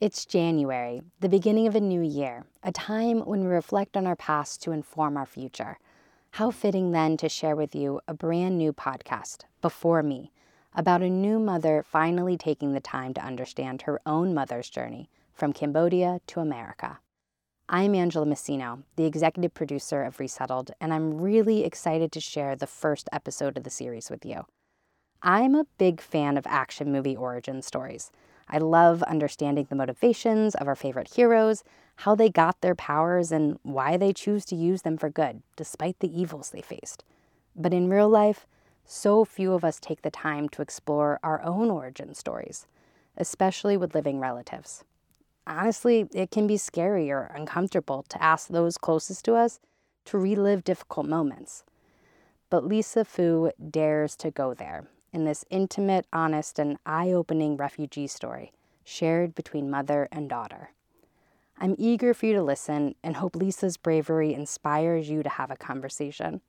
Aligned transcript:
It's 0.00 0.24
January, 0.24 1.02
the 1.18 1.28
beginning 1.28 1.66
of 1.66 1.74
a 1.74 1.80
new 1.80 2.00
year, 2.00 2.46
a 2.62 2.70
time 2.70 3.18
when 3.18 3.40
we 3.40 3.48
reflect 3.48 3.96
on 3.96 4.06
our 4.06 4.14
past 4.14 4.62
to 4.62 4.70
inform 4.70 5.16
our 5.16 5.26
future. 5.26 5.76
How 6.30 6.52
fitting 6.52 6.92
then 6.92 7.16
to 7.16 7.28
share 7.28 7.56
with 7.56 7.74
you 7.74 8.00
a 8.06 8.14
brand 8.14 8.56
new 8.56 8.72
podcast, 8.72 9.38
Before 9.60 10.04
Me, 10.04 10.30
about 10.72 11.02
a 11.02 11.10
new 11.10 11.40
mother 11.40 11.84
finally 11.84 12.36
taking 12.36 12.74
the 12.74 12.80
time 12.80 13.12
to 13.14 13.24
understand 13.24 13.82
her 13.82 14.00
own 14.06 14.32
mother's 14.32 14.70
journey 14.70 15.10
from 15.32 15.52
Cambodia 15.52 16.20
to 16.28 16.38
America. 16.38 17.00
I'm 17.68 17.96
Angela 17.96 18.24
Messino, 18.24 18.84
the 18.94 19.04
executive 19.04 19.52
producer 19.52 20.04
of 20.04 20.20
Resettled, 20.20 20.70
and 20.80 20.94
I'm 20.94 21.20
really 21.20 21.64
excited 21.64 22.12
to 22.12 22.20
share 22.20 22.54
the 22.54 22.68
first 22.68 23.08
episode 23.10 23.56
of 23.56 23.64
the 23.64 23.70
series 23.70 24.10
with 24.10 24.24
you. 24.24 24.46
I'm 25.24 25.56
a 25.56 25.66
big 25.76 26.00
fan 26.00 26.36
of 26.36 26.46
action 26.46 26.92
movie 26.92 27.16
origin 27.16 27.62
stories. 27.62 28.12
I 28.50 28.58
love 28.58 29.02
understanding 29.02 29.66
the 29.68 29.76
motivations 29.76 30.54
of 30.54 30.68
our 30.68 30.74
favorite 30.74 31.14
heroes, 31.14 31.64
how 31.96 32.14
they 32.14 32.30
got 32.30 32.60
their 32.60 32.74
powers, 32.74 33.30
and 33.30 33.58
why 33.62 33.96
they 33.96 34.12
choose 34.12 34.44
to 34.46 34.56
use 34.56 34.82
them 34.82 34.96
for 34.96 35.10
good, 35.10 35.42
despite 35.56 35.98
the 35.98 36.20
evils 36.20 36.50
they 36.50 36.62
faced. 36.62 37.04
But 37.54 37.74
in 37.74 37.90
real 37.90 38.08
life, 38.08 38.46
so 38.84 39.24
few 39.24 39.52
of 39.52 39.64
us 39.64 39.78
take 39.78 40.02
the 40.02 40.10
time 40.10 40.48
to 40.50 40.62
explore 40.62 41.20
our 41.22 41.42
own 41.42 41.70
origin 41.70 42.14
stories, 42.14 42.66
especially 43.16 43.76
with 43.76 43.94
living 43.94 44.18
relatives. 44.18 44.84
Honestly, 45.46 46.08
it 46.14 46.30
can 46.30 46.46
be 46.46 46.56
scary 46.56 47.10
or 47.10 47.30
uncomfortable 47.34 48.04
to 48.08 48.22
ask 48.22 48.48
those 48.48 48.78
closest 48.78 49.24
to 49.26 49.34
us 49.34 49.60
to 50.06 50.18
relive 50.18 50.64
difficult 50.64 51.06
moments. 51.06 51.64
But 52.48 52.64
Lisa 52.64 53.04
Fu 53.04 53.50
dares 53.70 54.16
to 54.16 54.30
go 54.30 54.54
there 54.54 54.88
in 55.12 55.24
this 55.24 55.44
intimate, 55.50 56.06
honest, 56.12 56.58
and 56.58 56.78
eye 56.84 57.10
opening 57.12 57.56
refugee 57.56 58.06
story 58.06 58.52
shared 58.84 59.34
between 59.34 59.70
mother 59.70 60.08
and 60.10 60.30
daughter. 60.30 60.70
I'm 61.58 61.74
eager 61.78 62.14
for 62.14 62.26
you 62.26 62.34
to 62.34 62.42
listen 62.42 62.94
and 63.02 63.16
hope 63.16 63.36
Lisa's 63.36 63.76
bravery 63.76 64.32
inspires 64.32 65.10
you 65.10 65.22
to 65.22 65.28
have 65.28 65.50
a 65.50 65.56
conversation, 65.56 66.40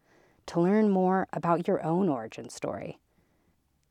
to 0.46 0.62
learn 0.62 0.90
more 0.90 1.28
about 1.34 1.68
your 1.68 1.84
own 1.84 2.08
origin 2.08 2.50
story. 2.50 3.00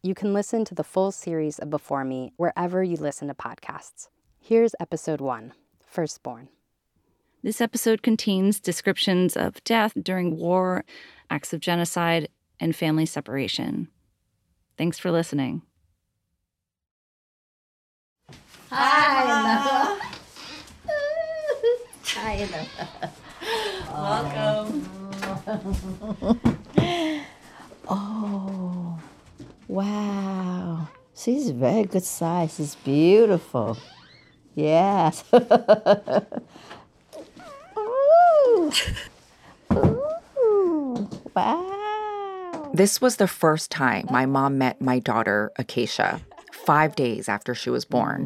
You 0.03 0.15
can 0.15 0.33
listen 0.33 0.65
to 0.65 0.75
the 0.75 0.85
full 0.85 1.11
series 1.11 1.59
of 1.59 1.71
Before 1.71 2.05
Me 2.05 2.33
wherever 2.37 2.83
you 2.83 2.97
listen 2.97 3.29
to 3.29 3.35
podcasts. 3.35 4.09
Here's 4.39 4.75
episode 4.81 5.21
one 5.21 5.53
Firstborn. 5.85 6.49
This 7.43 7.61
episode 7.61 8.03
contains 8.03 8.61
descriptions 8.61 9.37
of 9.37 9.63
death 9.65 9.93
during 10.01 10.37
war, 10.37 10.85
acts 11.31 11.53
of 11.53 11.61
genocide, 11.61 12.29
and 12.61 12.75
family 12.75 13.07
separation. 13.07 13.89
Thanks 14.79 14.99
for 15.01 15.11
listening. 15.11 15.63
Hi, 18.71 19.27
Hi, 22.05 22.37
Welcome. 23.93 24.89
oh, 27.89 29.01
wow. 29.67 30.89
She's 31.17 31.51
very 31.51 31.83
good 31.85 32.05
size. 32.05 32.55
She's 32.55 32.77
beautiful. 32.77 33.77
Yes. 34.55 35.25
Ooh. 37.77 38.73
Ooh. 39.73 41.09
Wow. 41.35 41.78
This 42.79 43.01
was 43.01 43.17
the 43.17 43.27
first 43.27 43.73
time 43.73 44.07
my 44.09 44.25
mom 44.25 44.57
met 44.57 44.81
my 44.81 45.01
daughter, 45.01 45.51
Acacia, 45.57 46.21
five 46.53 46.95
days 46.95 47.29
after 47.29 47.53
she 47.53 47.71
was 47.71 47.85
born. 47.85 48.23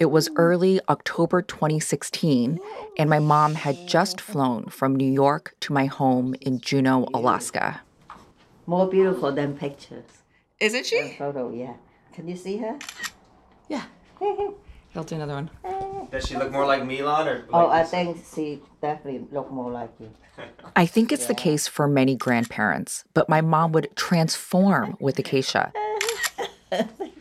It 0.00 0.06
was 0.06 0.28
early 0.34 0.80
October 0.88 1.42
2016, 1.42 2.58
and 2.98 3.08
my 3.08 3.20
mom 3.20 3.54
had 3.54 3.86
just 3.86 4.20
flown 4.20 4.64
from 4.64 4.96
New 4.96 5.12
York 5.12 5.54
to 5.60 5.72
my 5.72 5.86
home 5.86 6.34
in 6.40 6.60
Juneau, 6.60 7.06
Alaska. 7.14 7.82
More 8.66 8.88
beautiful 8.88 9.30
than 9.30 9.56
pictures. 9.56 10.24
Isn't 10.58 10.84
she? 10.84 11.14
photo, 11.16 11.52
yeah. 11.54 11.74
Can 12.12 12.26
you 12.26 12.34
see 12.34 12.56
her? 12.56 12.80
Yeah. 13.68 13.84
I'll 14.94 15.04
do 15.04 15.16
another 15.16 15.34
one. 15.34 15.50
Does 16.10 16.26
she 16.26 16.36
look 16.36 16.52
more 16.52 16.66
like 16.66 16.84
Milan 16.84 17.26
or? 17.26 17.46
Oh, 17.52 17.66
like 17.66 17.66
oh, 17.66 17.70
I 17.70 17.84
think 17.84 18.24
she 18.34 18.60
definitely 18.82 19.26
look 19.30 19.50
more 19.50 19.70
like 19.70 19.90
you. 19.98 20.10
I 20.76 20.84
think 20.84 21.10
it's 21.10 21.26
the 21.26 21.34
case 21.34 21.66
for 21.66 21.88
many 21.88 22.16
grandparents, 22.16 23.04
but 23.14 23.28
my 23.28 23.40
mom 23.40 23.72
would 23.72 23.88
transform 23.96 24.96
with 25.00 25.18
Acacia. 25.18 25.72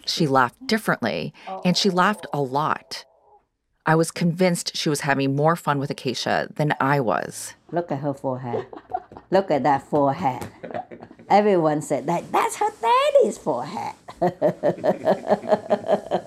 She 0.06 0.28
laughed 0.28 0.68
differently, 0.68 1.34
and 1.64 1.78
she 1.78 1.90
laughed 1.90 2.26
a 2.34 2.42
lot. 2.42 3.06
I 3.86 3.96
was 3.96 4.12
convinced 4.12 4.76
she 4.76 4.90
was 4.90 5.02
having 5.02 5.36
more 5.36 5.56
fun 5.56 5.80
with 5.80 5.90
Acacia 5.90 6.48
than 6.56 6.76
I 6.80 7.00
was. 7.00 7.54
Look 7.72 7.92
at 7.92 8.00
her 8.00 8.14
forehead. 8.14 8.68
Look 9.30 9.52
at 9.52 9.64
that 9.64 9.84
forehead. 9.84 10.48
Everyone 11.30 11.82
said 11.82 12.06
that 12.08 12.32
that's 12.32 12.58
her 12.58 12.70
daddy's 12.82 13.38
forehead. 13.38 13.96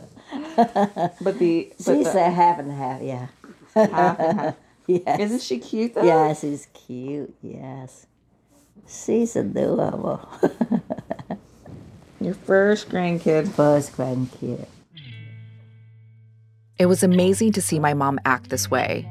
but 1.20 1.38
the 1.38 1.72
but 1.78 1.96
she 1.96 2.04
the, 2.04 2.10
said 2.10 2.32
half 2.32 2.58
and 2.58 2.72
half, 2.72 3.02
yeah. 3.02 3.26
half 3.74 4.18
and 4.20 4.40
half. 4.40 4.54
Yes. 4.86 5.18
Isn't 5.18 5.40
she 5.40 5.58
cute 5.60 5.94
though? 5.94 6.04
Yes, 6.04 6.42
she's 6.42 6.68
cute. 6.74 7.34
Yes, 7.40 8.06
she's 8.86 9.34
adorable. 9.34 10.28
Your 12.20 12.34
first 12.34 12.90
grandkid. 12.90 13.48
First 13.48 13.96
grandkid. 13.96 14.66
It 16.78 16.84
was 16.84 17.02
amazing 17.02 17.52
to 17.52 17.62
see 17.62 17.78
my 17.78 17.94
mom 17.94 18.20
act 18.26 18.50
this 18.50 18.70
way, 18.70 19.08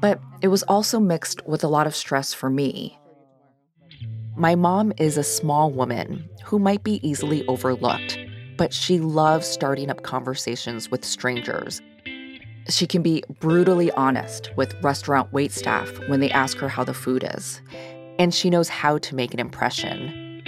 but 0.00 0.20
it 0.40 0.48
was 0.48 0.62
also 0.62 1.00
mixed 1.00 1.44
with 1.48 1.64
a 1.64 1.68
lot 1.68 1.88
of 1.88 1.96
stress 1.96 2.32
for 2.32 2.48
me. 2.48 2.96
My 4.36 4.54
mom 4.54 4.92
is 4.98 5.16
a 5.16 5.24
small 5.24 5.70
woman 5.72 6.28
who 6.44 6.60
might 6.60 6.84
be 6.84 7.00
easily 7.06 7.44
overlooked, 7.48 8.18
but 8.58 8.74
she 8.74 9.00
loves 9.00 9.46
starting 9.46 9.88
up 9.88 10.02
conversations 10.02 10.90
with 10.90 11.04
strangers 11.04 11.80
she 12.68 12.86
can 12.86 13.02
be 13.02 13.24
brutally 13.40 13.90
honest 13.92 14.50
with 14.56 14.74
restaurant 14.82 15.32
waitstaff 15.32 16.06
when 16.08 16.20
they 16.20 16.30
ask 16.30 16.58
her 16.58 16.68
how 16.68 16.84
the 16.84 16.94
food 16.94 17.26
is, 17.34 17.60
and 18.18 18.34
she 18.34 18.50
knows 18.50 18.68
how 18.68 18.98
to 18.98 19.14
make 19.14 19.32
an 19.32 19.40
impression. 19.40 20.42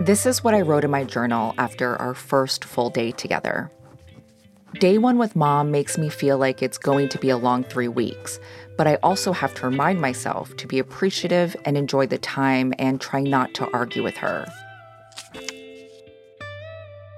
This 0.00 0.24
is 0.24 0.42
what 0.42 0.54
I 0.54 0.62
wrote 0.62 0.84
in 0.84 0.90
my 0.90 1.04
journal 1.04 1.54
after 1.58 1.96
our 1.96 2.14
first 2.14 2.64
full 2.64 2.88
day 2.88 3.10
together. 3.12 3.70
Day 4.80 4.96
one 4.96 5.18
with 5.18 5.36
mom 5.36 5.70
makes 5.70 5.98
me 5.98 6.08
feel 6.08 6.38
like 6.38 6.62
it's 6.62 6.78
going 6.78 7.08
to 7.10 7.18
be 7.18 7.30
a 7.30 7.36
long 7.36 7.64
three 7.64 7.88
weeks, 7.88 8.38
but 8.76 8.86
I 8.86 8.94
also 8.96 9.32
have 9.32 9.54
to 9.54 9.66
remind 9.66 10.00
myself 10.00 10.56
to 10.56 10.66
be 10.66 10.78
appreciative 10.78 11.56
and 11.64 11.76
enjoy 11.76 12.06
the 12.06 12.18
time 12.18 12.72
and 12.78 13.00
try 13.00 13.20
not 13.20 13.52
to 13.54 13.70
argue 13.72 14.02
with 14.02 14.16
her. 14.18 14.46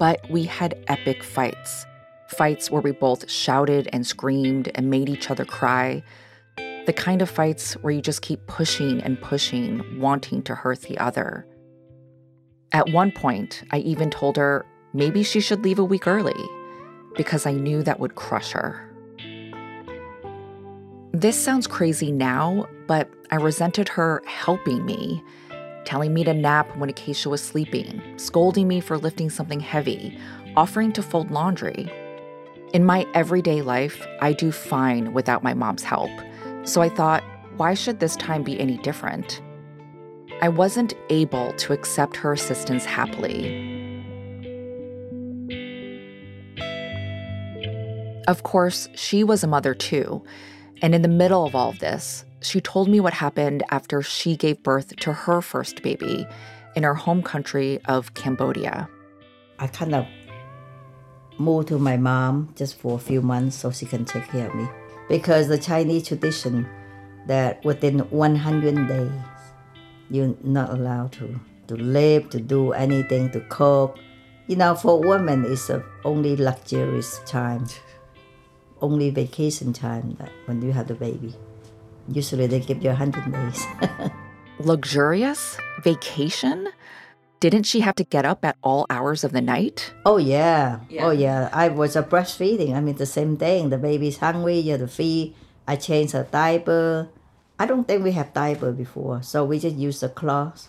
But 0.00 0.28
we 0.28 0.43
had 0.43 0.83
epic 0.88 1.22
fights 1.22 1.87
fights 2.31 2.71
where 2.71 2.81
we 2.81 2.93
both 2.93 3.31
shouted 3.31 3.88
and 3.93 4.06
screamed 4.06 4.71
and 4.75 4.88
made 4.88 5.09
each 5.09 5.31
other 5.31 5.44
cry. 5.44 6.03
The 6.87 6.93
kind 6.94 7.22
of 7.22 7.28
fights 7.28 7.75
where 7.75 7.93
you 7.93 8.00
just 8.00 8.22
keep 8.22 8.47
pushing 8.47 9.00
and 9.03 9.21
pushing, 9.21 10.00
wanting 10.00 10.43
to 10.44 10.55
hurt 10.55 10.83
the 10.83 10.97
other. 10.99 11.47
At 12.72 12.91
one 12.91 13.11
point, 13.11 13.65
I 13.72 13.78
even 13.78 14.11
told 14.11 14.37
her 14.37 14.65
maybe 14.94 15.22
she 15.22 15.41
should 15.41 15.65
leave 15.65 15.78
a 15.78 15.84
week 15.84 16.06
early 16.06 16.49
because 17.17 17.47
I 17.47 17.53
knew 17.53 17.82
that 17.82 17.99
would 17.99 18.15
crush 18.15 18.53
her. 18.53 18.87
This 21.12 21.38
sounds 21.38 21.67
crazy 21.67 22.12
now, 22.12 22.67
but 22.87 23.11
I 23.31 23.37
resented 23.37 23.88
her 23.91 24.22
helping 24.25 24.87
me, 24.87 25.22
telling 25.85 26.15
me 26.15 26.25
to 26.25 26.35
nap 26.35 26.77
when 26.77 26.91
Acacia 26.91 27.29
was 27.29 27.43
sleeping, 27.43 28.03
scolding 28.17 28.69
me 28.69 28.81
for 28.81 28.99
lifting 28.99 29.31
something 29.31 29.61
heavy, 29.61 30.19
offering 30.56 30.93
to 30.93 31.03
fold 31.03 31.31
laundry. 31.31 31.91
In 32.73 32.85
my 32.85 33.06
everyday 33.15 33.62
life, 33.62 34.06
I 34.21 34.32
do 34.32 34.53
fine 34.53 35.12
without 35.12 35.43
my 35.43 35.55
mom's 35.55 35.82
help. 35.82 36.11
So 36.65 36.82
I 36.82 36.88
thought, 36.88 37.25
why 37.56 37.75
should 37.75 38.00
this 38.00 38.17
time 38.17 38.43
be 38.43 38.59
any 38.61 38.79
different? 38.79 39.43
I 40.43 40.49
wasn't 40.49 40.94
able 41.11 41.53
to 41.55 41.73
accept 41.73 42.17
her 42.17 42.33
assistance 42.33 42.85
happily. 42.85 43.67
Of 48.29 48.44
course, 48.44 48.88
she 48.94 49.25
was 49.25 49.43
a 49.43 49.49
mother 49.49 49.75
too. 49.75 50.23
And 50.83 50.94
in 50.94 51.03
the 51.03 51.09
middle 51.09 51.44
of 51.44 51.55
all 51.55 51.71
of 51.71 51.81
this, 51.81 52.25
she 52.42 52.60
told 52.60 52.88
me 52.88 53.00
what 53.00 53.12
happened 53.12 53.62
after 53.70 54.02
she 54.02 54.37
gave 54.37 54.62
birth 54.62 54.96
to 54.96 55.12
her 55.12 55.42
first 55.42 55.82
baby 55.82 56.26
in 56.75 56.82
her 56.82 56.94
home 56.94 57.22
country 57.22 57.81
of 57.87 58.14
Cambodia. 58.14 58.88
I 59.58 59.66
kind 59.66 59.94
of 59.94 60.06
moved 61.38 61.69
to 61.69 61.78
my 61.78 61.96
mom 61.96 62.52
just 62.56 62.78
for 62.78 62.96
a 62.96 63.00
few 63.00 63.20
months 63.20 63.56
so 63.56 63.70
she 63.70 63.87
can 63.87 64.04
take 64.04 64.26
care 64.28 64.48
of 64.48 64.54
me. 64.54 64.69
Because 65.08 65.48
the 65.48 65.58
Chinese 65.58 66.08
tradition 66.08 66.69
that 67.26 67.62
within 67.64 67.98
100 68.10 68.88
days, 68.88 69.10
you're 70.10 70.34
not 70.42 70.70
allowed 70.70 71.12
to, 71.12 71.38
to 71.66 71.76
live, 71.76 72.31
to 72.31 72.40
do 72.40 72.72
anything, 72.72 73.31
to 73.32 73.40
cook. 73.48 73.98
You 74.46 74.56
know, 74.56 74.75
for 74.75 75.00
women, 75.00 75.44
it's 75.44 75.70
only 76.04 76.37
luxurious 76.37 77.20
time, 77.26 77.66
only 78.81 79.10
vacation 79.10 79.72
time 79.72 80.16
that 80.19 80.31
when 80.46 80.62
you 80.62 80.72
have 80.72 80.88
the 80.88 80.94
baby. 80.94 81.34
Usually 82.11 82.47
they 82.47 82.61
give 82.61 82.83
you 82.83 82.91
100 82.91 83.33
days. 83.33 83.65
Luxurious? 84.59 85.57
Vacation? 85.83 86.69
Didn't 87.41 87.65
she 87.65 87.81
have 87.81 87.95
to 87.97 88.05
get 88.05 88.27
up 88.27 88.45
at 88.45 88.57
all 88.62 88.85
hours 88.91 89.25
of 89.25 89.33
the 89.33 89.41
night? 89.41 89.93
oh, 90.05 90.19
yeah. 90.19 90.81
Oh, 90.99 91.11
yeah. 91.11 91.49
I 91.53 91.69
was 91.69 91.97
a 91.97 92.03
breastfeeding. 92.03 92.75
I 92.75 92.81
mean, 92.81 92.97
the 92.97 93.07
same 93.07 93.37
thing. 93.39 93.71
The 93.71 93.79
baby's 93.79 94.19
hungry, 94.19 94.59
you 94.59 94.73
have 94.73 94.81
to 94.81 94.89
feed. 94.89 95.35
I 95.67 95.77
change 95.77 96.12
her 96.12 96.25
diaper. 96.31 97.09
I 97.59 97.67
don't 97.67 97.87
think 97.87 98.03
we 98.03 98.12
have 98.12 98.35
diaper 98.35 98.73
before, 98.73 99.23
so 99.23 99.45
we 99.45 99.59
just 99.59 99.77
use 99.77 100.01
the 100.01 100.09
cloth. 100.09 100.69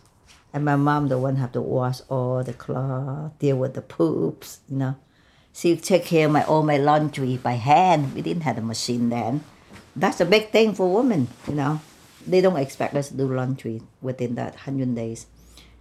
And 0.54 0.66
my 0.66 0.76
mom, 0.76 1.08
the 1.08 1.18
one 1.18 1.38
have 1.38 1.54
to 1.54 1.62
wash 1.62 2.02
all 2.10 2.44
the 2.44 2.54
cloth, 2.54 3.32
deal 3.40 3.58
with 3.58 3.74
the 3.74 3.82
poops, 3.82 4.60
you 4.70 4.78
know. 4.78 4.96
She 5.54 5.76
take 5.76 6.06
care 6.06 6.28
of 6.28 6.32
my 6.32 6.44
all 6.44 6.64
my 6.64 6.78
laundry 6.78 7.38
by 7.38 7.54
hand. 7.54 8.14
We 8.14 8.22
didn't 8.22 8.44
have 8.44 8.58
a 8.58 8.62
machine 8.62 9.10
then. 9.10 9.44
That's 9.96 10.22
a 10.22 10.26
big 10.26 10.52
thing 10.52 10.74
for 10.74 10.92
women, 10.92 11.28
you 11.48 11.56
know. 11.56 11.82
They 12.26 12.40
don't 12.40 12.58
expect 12.58 12.96
us 12.96 13.10
to 13.10 13.18
do 13.18 13.28
laundry 13.28 13.82
within 14.02 14.36
that 14.36 14.56
hundred 14.56 14.96
days. 14.96 15.26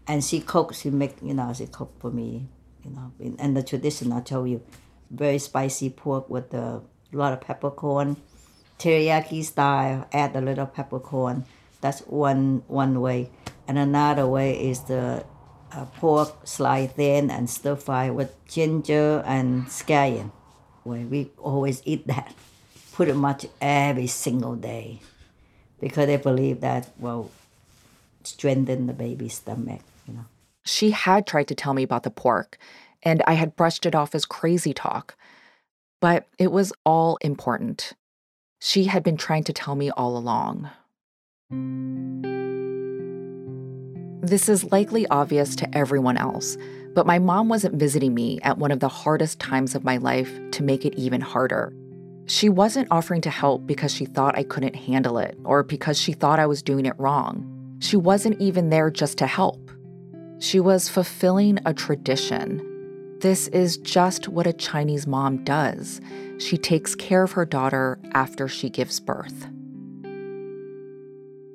And 0.07 0.25
she 0.25 0.41
cooks, 0.41 0.81
she 0.81 0.91
make, 0.91 1.17
you 1.23 1.35
know, 1.35 1.53
she 1.53 1.67
cook 1.67 1.93
for 2.01 2.11
me, 2.11 2.49
you 2.85 2.91
know. 2.91 3.12
And 3.39 3.57
the 3.57 3.62
tradition, 3.62 4.12
I 4.12 4.21
told 4.21 4.49
you, 4.49 4.62
very 5.11 5.39
spicy 5.39 5.91
pork 5.91 6.29
with 6.29 6.53
a 6.55 6.83
lot 7.12 7.33
of 7.33 7.41
peppercorn, 7.41 8.17
teriyaki 8.79 9.45
style. 9.45 10.09
Add 10.12 10.35
a 10.35 10.41
little 10.41 10.67
peppercorn. 10.67 11.45
That's 11.81 12.01
one 12.01 12.62
one 12.67 13.01
way. 13.01 13.31
And 13.69 13.79
another 13.79 14.27
way 14.27 14.71
is 14.71 14.81
the 14.85 15.25
uh, 15.73 15.85
pork 15.85 16.35
sliced 16.45 16.97
thin 16.97 17.31
and 17.31 17.49
stir 17.49 17.77
fry 17.77 18.11
with 18.11 18.35
ginger 18.47 19.23
and 19.25 19.67
scallion. 19.67 20.33
Well, 20.85 21.05
we 21.05 21.31
always 21.39 21.83
eat 21.85 22.07
that 22.09 22.35
pretty 23.00 23.12
much 23.14 23.47
every 23.62 24.06
single 24.06 24.55
day 24.55 24.99
because 25.81 26.06
they 26.06 26.19
believe 26.19 26.61
that 26.61 26.91
will 26.99 27.31
strengthen 28.25 28.87
the 28.87 28.93
baby's 28.93 29.32
stomach, 29.32 29.81
you 30.06 30.12
know. 30.12 30.26
She 30.67 30.91
had 30.91 31.26
tried 31.26 31.49
to 31.49 31.55
tell 31.55 31.73
me 31.73 31.82
about 31.82 32.02
the 32.02 32.11
pork, 32.11 32.58
and 33.02 33.23
I 33.26 33.32
had 33.32 33.56
brushed 33.56 33.87
it 33.87 33.94
off 33.94 34.14
as 34.14 34.26
crazy 34.26 34.75
talk. 34.75 35.17
But 36.02 36.26
it 36.38 36.52
was 36.52 36.75
all 36.85 37.17
important. 37.23 37.94
She 38.61 38.85
had 38.85 39.02
been 39.02 39.17
trying 39.17 39.44
to 39.44 39.55
tell 39.55 39.76
me 39.76 39.91
all 39.93 40.19
along. 40.19 40.69
This 44.20 44.50
is 44.50 44.70
likely 44.70 45.06
obvious 45.06 45.56
to 45.56 45.75
everyone 45.75 46.19
else, 46.19 46.58
but 46.94 47.06
my 47.06 47.19
mom 47.19 47.49
wasn't 47.49 47.76
visiting 47.76 48.12
me 48.12 48.41
at 48.43 48.58
one 48.58 48.70
of 48.70 48.81
the 48.81 48.88
hardest 48.91 49.41
times 49.41 49.75
of 49.75 49.85
my 49.85 49.97
life 49.97 50.31
to 50.50 50.62
make 50.62 50.85
it 50.85 50.94
even 50.97 51.23
harder. 51.23 51.73
She 52.31 52.49
wasn't 52.49 52.87
offering 52.93 53.23
to 53.23 53.31
help 53.31 53.67
because 53.67 53.93
she 53.93 54.05
thought 54.05 54.38
I 54.38 54.44
couldn't 54.44 54.77
handle 54.77 55.19
it 55.19 55.37
or 55.44 55.65
because 55.65 56.00
she 56.00 56.12
thought 56.12 56.38
I 56.38 56.47
was 56.47 56.62
doing 56.62 56.87
it 56.87 56.94
wrong. 56.97 57.44
She 57.81 57.97
wasn't 57.97 58.41
even 58.41 58.71
there 58.71 58.88
just 58.88 59.19
to 59.19 59.27
help. 59.27 59.73
She 60.38 60.61
was 60.61 60.88
fulfilling 60.88 61.59
a 61.67 61.75
tradition. 61.75 62.65
This 63.19 63.49
is 63.49 63.79
just 63.79 64.29
what 64.29 64.47
a 64.47 64.53
Chinese 64.53 65.09
mom 65.09 65.43
does. 65.43 66.00
She 66.38 66.56
takes 66.56 66.94
care 66.94 67.25
of 67.25 67.32
her 67.32 67.44
daughter 67.44 67.99
after 68.12 68.47
she 68.47 68.71
gives 68.71 69.00
birth. 69.00 69.49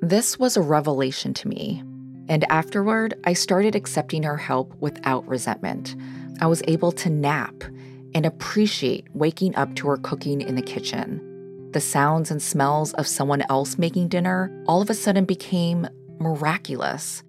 This 0.02 0.38
was 0.38 0.58
a 0.58 0.62
revelation 0.62 1.32
to 1.32 1.48
me. 1.48 1.82
And 2.28 2.44
afterward, 2.52 3.14
I 3.24 3.32
started 3.32 3.74
accepting 3.74 4.24
her 4.24 4.36
help 4.36 4.74
without 4.78 5.26
resentment. 5.26 5.96
I 6.42 6.46
was 6.48 6.62
able 6.68 6.92
to 6.92 7.08
nap 7.08 7.64
and 8.16 8.24
appreciate 8.24 9.06
waking 9.12 9.54
up 9.56 9.74
to 9.74 9.86
her 9.86 9.98
cooking 9.98 10.40
in 10.40 10.54
the 10.54 10.62
kitchen. 10.62 11.20
The 11.72 11.82
sounds 11.82 12.30
and 12.30 12.40
smells 12.40 12.94
of 12.94 13.06
someone 13.06 13.42
else 13.50 13.76
making 13.76 14.08
dinner 14.08 14.50
all 14.66 14.80
of 14.80 14.88
a 14.88 14.94
sudden 14.94 15.26
became 15.26 15.86
miraculous. 16.18 17.22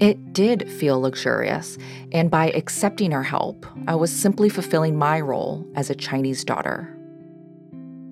It 0.00 0.32
did 0.32 0.70
feel 0.70 1.00
luxurious, 1.00 1.76
and 2.12 2.30
by 2.30 2.52
accepting 2.52 3.10
her 3.10 3.24
help, 3.24 3.66
I 3.88 3.96
was 3.96 4.12
simply 4.12 4.48
fulfilling 4.48 4.96
my 4.96 5.20
role 5.20 5.66
as 5.74 5.90
a 5.90 5.96
Chinese 5.96 6.44
daughter. 6.44 6.96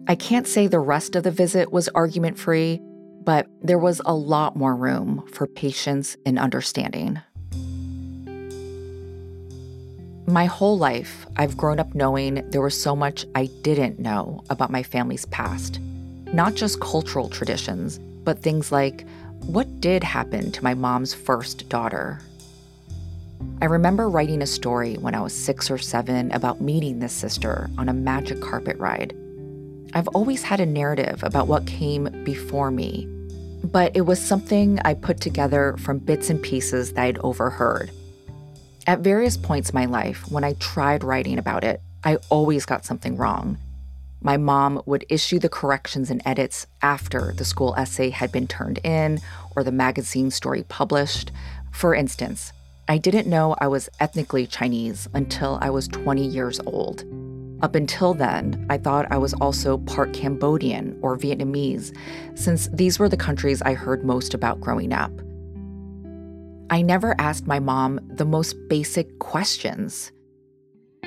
I 0.08 0.16
can't 0.16 0.48
say 0.48 0.66
the 0.66 0.80
rest 0.80 1.14
of 1.14 1.22
the 1.22 1.30
visit 1.30 1.70
was 1.70 1.88
argument 1.90 2.40
free, 2.40 2.80
but 3.22 3.46
there 3.62 3.78
was 3.78 4.02
a 4.04 4.14
lot 4.14 4.56
more 4.56 4.74
room 4.74 5.24
for 5.32 5.46
patience 5.46 6.16
and 6.26 6.40
understanding. 6.40 7.20
My 10.28 10.46
whole 10.46 10.76
life, 10.76 11.24
I've 11.36 11.56
grown 11.56 11.78
up 11.78 11.94
knowing 11.94 12.42
there 12.50 12.60
was 12.60 12.80
so 12.80 12.96
much 12.96 13.24
I 13.36 13.46
didn't 13.62 14.00
know 14.00 14.42
about 14.50 14.72
my 14.72 14.82
family's 14.82 15.24
past. 15.26 15.78
Not 16.32 16.56
just 16.56 16.80
cultural 16.80 17.28
traditions, 17.28 18.00
but 18.24 18.42
things 18.42 18.72
like 18.72 19.06
what 19.42 19.80
did 19.80 20.02
happen 20.02 20.50
to 20.50 20.64
my 20.64 20.74
mom's 20.74 21.14
first 21.14 21.68
daughter? 21.68 22.18
I 23.62 23.66
remember 23.66 24.08
writing 24.08 24.42
a 24.42 24.46
story 24.46 24.94
when 24.94 25.14
I 25.14 25.20
was 25.20 25.32
six 25.32 25.70
or 25.70 25.78
seven 25.78 26.32
about 26.32 26.60
meeting 26.60 26.98
this 26.98 27.12
sister 27.12 27.70
on 27.78 27.88
a 27.88 27.94
magic 27.94 28.40
carpet 28.40 28.76
ride. 28.78 29.14
I've 29.94 30.08
always 30.08 30.42
had 30.42 30.58
a 30.58 30.66
narrative 30.66 31.22
about 31.22 31.46
what 31.46 31.68
came 31.68 32.08
before 32.24 32.72
me, 32.72 33.06
but 33.62 33.96
it 33.96 34.00
was 34.00 34.20
something 34.20 34.80
I 34.84 34.94
put 34.94 35.20
together 35.20 35.76
from 35.78 35.98
bits 35.98 36.30
and 36.30 36.42
pieces 36.42 36.94
that 36.94 37.02
I'd 37.04 37.18
overheard. 37.18 37.92
At 38.88 39.00
various 39.00 39.36
points 39.36 39.70
in 39.70 39.74
my 39.74 39.86
life, 39.86 40.30
when 40.30 40.44
I 40.44 40.52
tried 40.54 41.02
writing 41.02 41.38
about 41.38 41.64
it, 41.64 41.80
I 42.04 42.18
always 42.28 42.64
got 42.64 42.84
something 42.84 43.16
wrong. 43.16 43.58
My 44.20 44.36
mom 44.36 44.80
would 44.86 45.04
issue 45.08 45.40
the 45.40 45.48
corrections 45.48 46.08
and 46.08 46.22
edits 46.24 46.68
after 46.82 47.32
the 47.32 47.44
school 47.44 47.74
essay 47.76 48.10
had 48.10 48.30
been 48.30 48.46
turned 48.46 48.78
in 48.84 49.20
or 49.56 49.64
the 49.64 49.72
magazine 49.72 50.30
story 50.30 50.64
published. 50.68 51.32
For 51.72 51.96
instance, 51.96 52.52
I 52.86 52.98
didn't 52.98 53.26
know 53.26 53.56
I 53.58 53.66
was 53.66 53.88
ethnically 53.98 54.46
Chinese 54.46 55.08
until 55.14 55.58
I 55.60 55.70
was 55.70 55.88
20 55.88 56.24
years 56.24 56.60
old. 56.64 57.04
Up 57.62 57.74
until 57.74 58.14
then, 58.14 58.66
I 58.70 58.78
thought 58.78 59.10
I 59.10 59.18
was 59.18 59.34
also 59.34 59.78
part 59.78 60.12
Cambodian 60.12 60.96
or 61.02 61.18
Vietnamese, 61.18 61.92
since 62.38 62.68
these 62.68 63.00
were 63.00 63.08
the 63.08 63.16
countries 63.16 63.62
I 63.62 63.74
heard 63.74 64.04
most 64.04 64.32
about 64.32 64.60
growing 64.60 64.92
up. 64.92 65.10
I 66.68 66.82
never 66.82 67.14
asked 67.20 67.46
my 67.46 67.60
mom 67.60 68.00
the 68.08 68.24
most 68.24 68.56
basic 68.68 69.20
questions. 69.20 70.10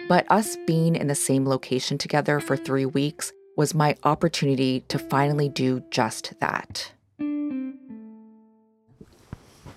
But 0.07 0.25
us 0.31 0.55
being 0.65 0.95
in 0.95 1.07
the 1.07 1.15
same 1.15 1.45
location 1.45 1.97
together 1.97 2.39
for 2.39 2.55
three 2.55 2.85
weeks 2.85 3.33
was 3.57 3.75
my 3.75 3.97
opportunity 4.03 4.85
to 4.87 4.97
finally 4.97 5.49
do 5.49 5.83
just 5.91 6.39
that. 6.39 6.93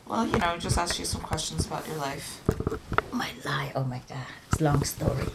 Well, 0.06 0.26
you 0.26 0.38
know, 0.38 0.56
just 0.56 0.78
ask 0.78 1.00
you 1.00 1.04
some 1.04 1.20
questions 1.20 1.66
about 1.66 1.86
your 1.88 1.96
life. 1.96 2.40
My 3.10 3.30
life, 3.44 3.72
oh 3.74 3.84
my 3.84 4.00
God, 4.08 4.18
it's 4.52 4.60
a 4.60 4.64
long 4.64 4.84
story. 4.84 5.26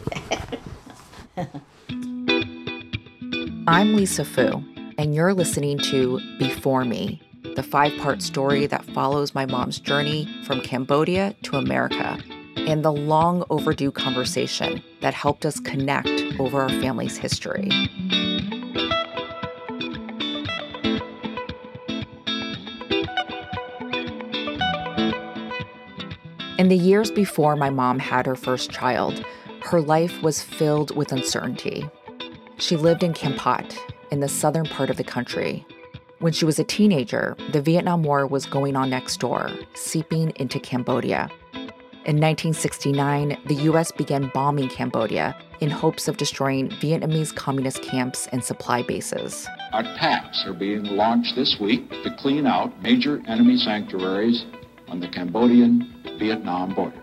I'm 3.68 3.96
Lisa 3.96 4.24
Fu, 4.24 4.64
and 4.96 5.14
you're 5.14 5.34
listening 5.34 5.78
to 5.90 6.20
Before 6.38 6.86
Me, 6.86 7.20
the 7.58 7.62
five 7.64 7.92
part 7.98 8.22
story 8.22 8.66
that 8.66 8.84
follows 8.84 9.34
my 9.34 9.44
mom's 9.44 9.80
journey 9.80 10.28
from 10.44 10.60
Cambodia 10.60 11.34
to 11.42 11.56
America 11.56 12.16
and 12.56 12.84
the 12.84 12.92
long 12.92 13.44
overdue 13.50 13.90
conversation 13.90 14.80
that 15.00 15.12
helped 15.12 15.44
us 15.44 15.58
connect 15.58 16.08
over 16.38 16.62
our 16.62 16.68
family's 16.68 17.16
history. 17.16 17.68
In 26.58 26.68
the 26.68 26.78
years 26.78 27.10
before 27.10 27.56
my 27.56 27.70
mom 27.70 27.98
had 27.98 28.24
her 28.26 28.36
first 28.36 28.70
child, 28.70 29.24
her 29.62 29.80
life 29.80 30.22
was 30.22 30.40
filled 30.40 30.94
with 30.96 31.10
uncertainty. 31.10 31.90
She 32.58 32.76
lived 32.76 33.02
in 33.02 33.14
Kampot, 33.14 33.76
in 34.12 34.20
the 34.20 34.28
southern 34.28 34.66
part 34.66 34.90
of 34.90 34.96
the 34.96 35.02
country. 35.02 35.66
When 36.20 36.32
she 36.32 36.44
was 36.44 36.58
a 36.58 36.64
teenager, 36.64 37.36
the 37.52 37.62
Vietnam 37.62 38.02
War 38.02 38.26
was 38.26 38.44
going 38.44 38.74
on 38.74 38.90
next 38.90 39.20
door, 39.20 39.50
seeping 39.74 40.32
into 40.34 40.58
Cambodia. 40.58 41.30
In 42.06 42.16
1969, 42.16 43.38
the 43.46 43.54
US 43.70 43.92
began 43.92 44.28
bombing 44.34 44.68
Cambodia 44.68 45.36
in 45.60 45.70
hopes 45.70 46.08
of 46.08 46.16
destroying 46.16 46.70
Vietnamese 46.82 47.32
communist 47.32 47.82
camps 47.82 48.26
and 48.32 48.42
supply 48.42 48.82
bases. 48.82 49.46
Attacks 49.72 50.42
are 50.44 50.54
being 50.54 50.82
launched 50.82 51.36
this 51.36 51.56
week 51.60 51.88
to 51.88 52.16
clean 52.18 52.46
out 52.46 52.82
major 52.82 53.22
enemy 53.28 53.56
sanctuaries 53.56 54.44
on 54.88 54.98
the 54.98 55.08
Cambodian 55.08 56.02
Vietnam 56.18 56.74
border. 56.74 57.00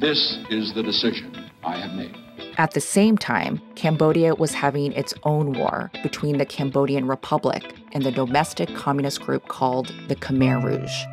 This 0.00 0.38
is 0.50 0.74
the 0.74 0.82
decision 0.82 1.50
I 1.62 1.76
have 1.76 1.92
made. 1.92 2.23
At 2.56 2.70
the 2.70 2.80
same 2.80 3.18
time, 3.18 3.60
Cambodia 3.74 4.36
was 4.36 4.54
having 4.54 4.92
its 4.92 5.12
own 5.24 5.54
war 5.54 5.90
between 6.04 6.38
the 6.38 6.46
Cambodian 6.46 7.08
Republic 7.08 7.74
and 7.92 8.04
the 8.04 8.12
domestic 8.12 8.72
communist 8.76 9.22
group 9.22 9.48
called 9.48 9.92
the 10.06 10.14
Khmer 10.14 10.62
Rouge. 10.62 11.04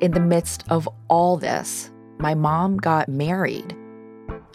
In 0.00 0.10
the 0.10 0.20
midst 0.20 0.64
of 0.68 0.88
all 1.08 1.36
this, 1.36 1.92
my 2.18 2.34
mom 2.34 2.76
got 2.78 3.08
married. 3.08 3.76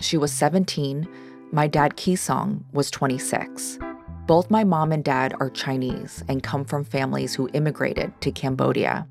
She 0.01 0.17
was 0.17 0.33
17. 0.33 1.07
My 1.53 1.67
dad, 1.67 1.95
Kisong, 1.95 2.63
was 2.73 2.91
26. 2.91 3.79
Both 4.27 4.51
my 4.51 4.65
mom 4.65 4.91
and 4.91 5.05
dad 5.05 5.33
are 5.39 5.49
Chinese 5.49 6.21
and 6.27 6.43
come 6.43 6.65
from 6.65 6.83
families 6.83 7.33
who 7.33 7.49
immigrated 7.53 8.19
to 8.21 8.31
Cambodia. 8.31 9.07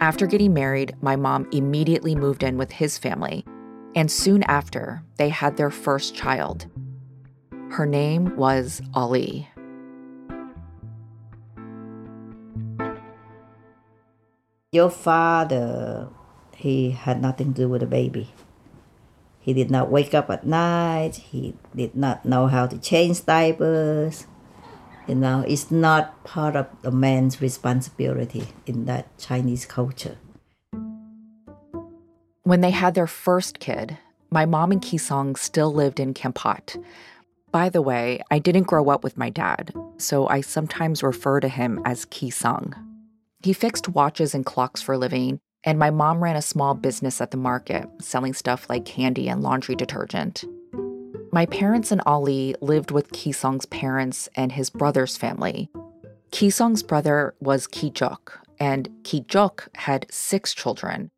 After 0.00 0.26
getting 0.26 0.54
married, 0.54 0.96
my 1.00 1.16
mom 1.16 1.48
immediately 1.52 2.14
moved 2.14 2.42
in 2.42 2.56
with 2.56 2.72
his 2.72 2.98
family, 2.98 3.44
and 3.94 4.10
soon 4.10 4.42
after, 4.44 5.02
they 5.16 5.28
had 5.28 5.56
their 5.56 5.70
first 5.70 6.14
child. 6.14 6.66
Her 7.70 7.86
name 7.86 8.36
was 8.36 8.82
Ali. 8.94 9.48
Your 14.72 14.90
father, 14.90 16.08
he 16.56 16.92
had 16.92 17.20
nothing 17.20 17.52
to 17.52 17.62
do 17.62 17.68
with 17.68 17.80
the 17.82 17.86
baby. 17.86 18.32
He 19.38 19.52
did 19.52 19.70
not 19.70 19.90
wake 19.90 20.14
up 20.14 20.30
at 20.30 20.46
night. 20.46 21.16
He 21.16 21.54
did 21.74 21.94
not 21.94 22.24
know 22.24 22.46
how 22.46 22.66
to 22.68 22.78
change 22.78 23.26
diapers. 23.26 24.26
You 25.08 25.16
know, 25.16 25.44
it's 25.46 25.70
not 25.70 26.22
part 26.24 26.54
of 26.54 26.68
the 26.82 26.92
man's 26.92 27.42
responsibility 27.42 28.48
in 28.66 28.84
that 28.86 29.18
Chinese 29.18 29.66
culture. 29.66 30.16
When 32.52 32.60
they 32.60 32.70
had 32.70 32.94
their 32.94 33.06
first 33.06 33.60
kid, 33.60 33.96
my 34.30 34.44
mom 34.44 34.72
and 34.72 34.82
Kisong 34.82 35.38
still 35.38 35.72
lived 35.72 35.98
in 35.98 36.12
Kampot. 36.12 36.76
By 37.50 37.70
the 37.70 37.80
way, 37.80 38.20
I 38.30 38.40
didn't 38.40 38.64
grow 38.64 38.90
up 38.90 39.02
with 39.02 39.16
my 39.16 39.30
dad, 39.30 39.72
so 39.96 40.28
I 40.28 40.42
sometimes 40.42 41.02
refer 41.02 41.40
to 41.40 41.48
him 41.48 41.80
as 41.86 42.04
Kisong. 42.04 42.74
He 43.42 43.54
fixed 43.54 43.88
watches 43.88 44.34
and 44.34 44.44
clocks 44.44 44.82
for 44.82 44.92
a 44.92 44.98
living, 44.98 45.40
and 45.64 45.78
my 45.78 45.88
mom 45.88 46.22
ran 46.22 46.36
a 46.36 46.42
small 46.42 46.74
business 46.74 47.22
at 47.22 47.30
the 47.30 47.38
market, 47.38 47.88
selling 48.02 48.34
stuff 48.34 48.68
like 48.68 48.84
candy 48.84 49.30
and 49.30 49.42
laundry 49.42 49.74
detergent. 49.74 50.44
My 51.32 51.46
parents 51.46 51.90
and 51.90 52.02
Ali 52.04 52.54
lived 52.60 52.90
with 52.90 53.12
Kisong's 53.12 53.64
parents 53.64 54.28
and 54.36 54.52
his 54.52 54.68
brother's 54.68 55.16
family. 55.16 55.70
Kisong's 56.32 56.82
brother 56.82 57.34
was 57.40 57.66
Kijuk, 57.66 58.30
and 58.60 58.90
Kijuk 59.04 59.68
had 59.74 60.04
six 60.10 60.52
children. 60.52 61.10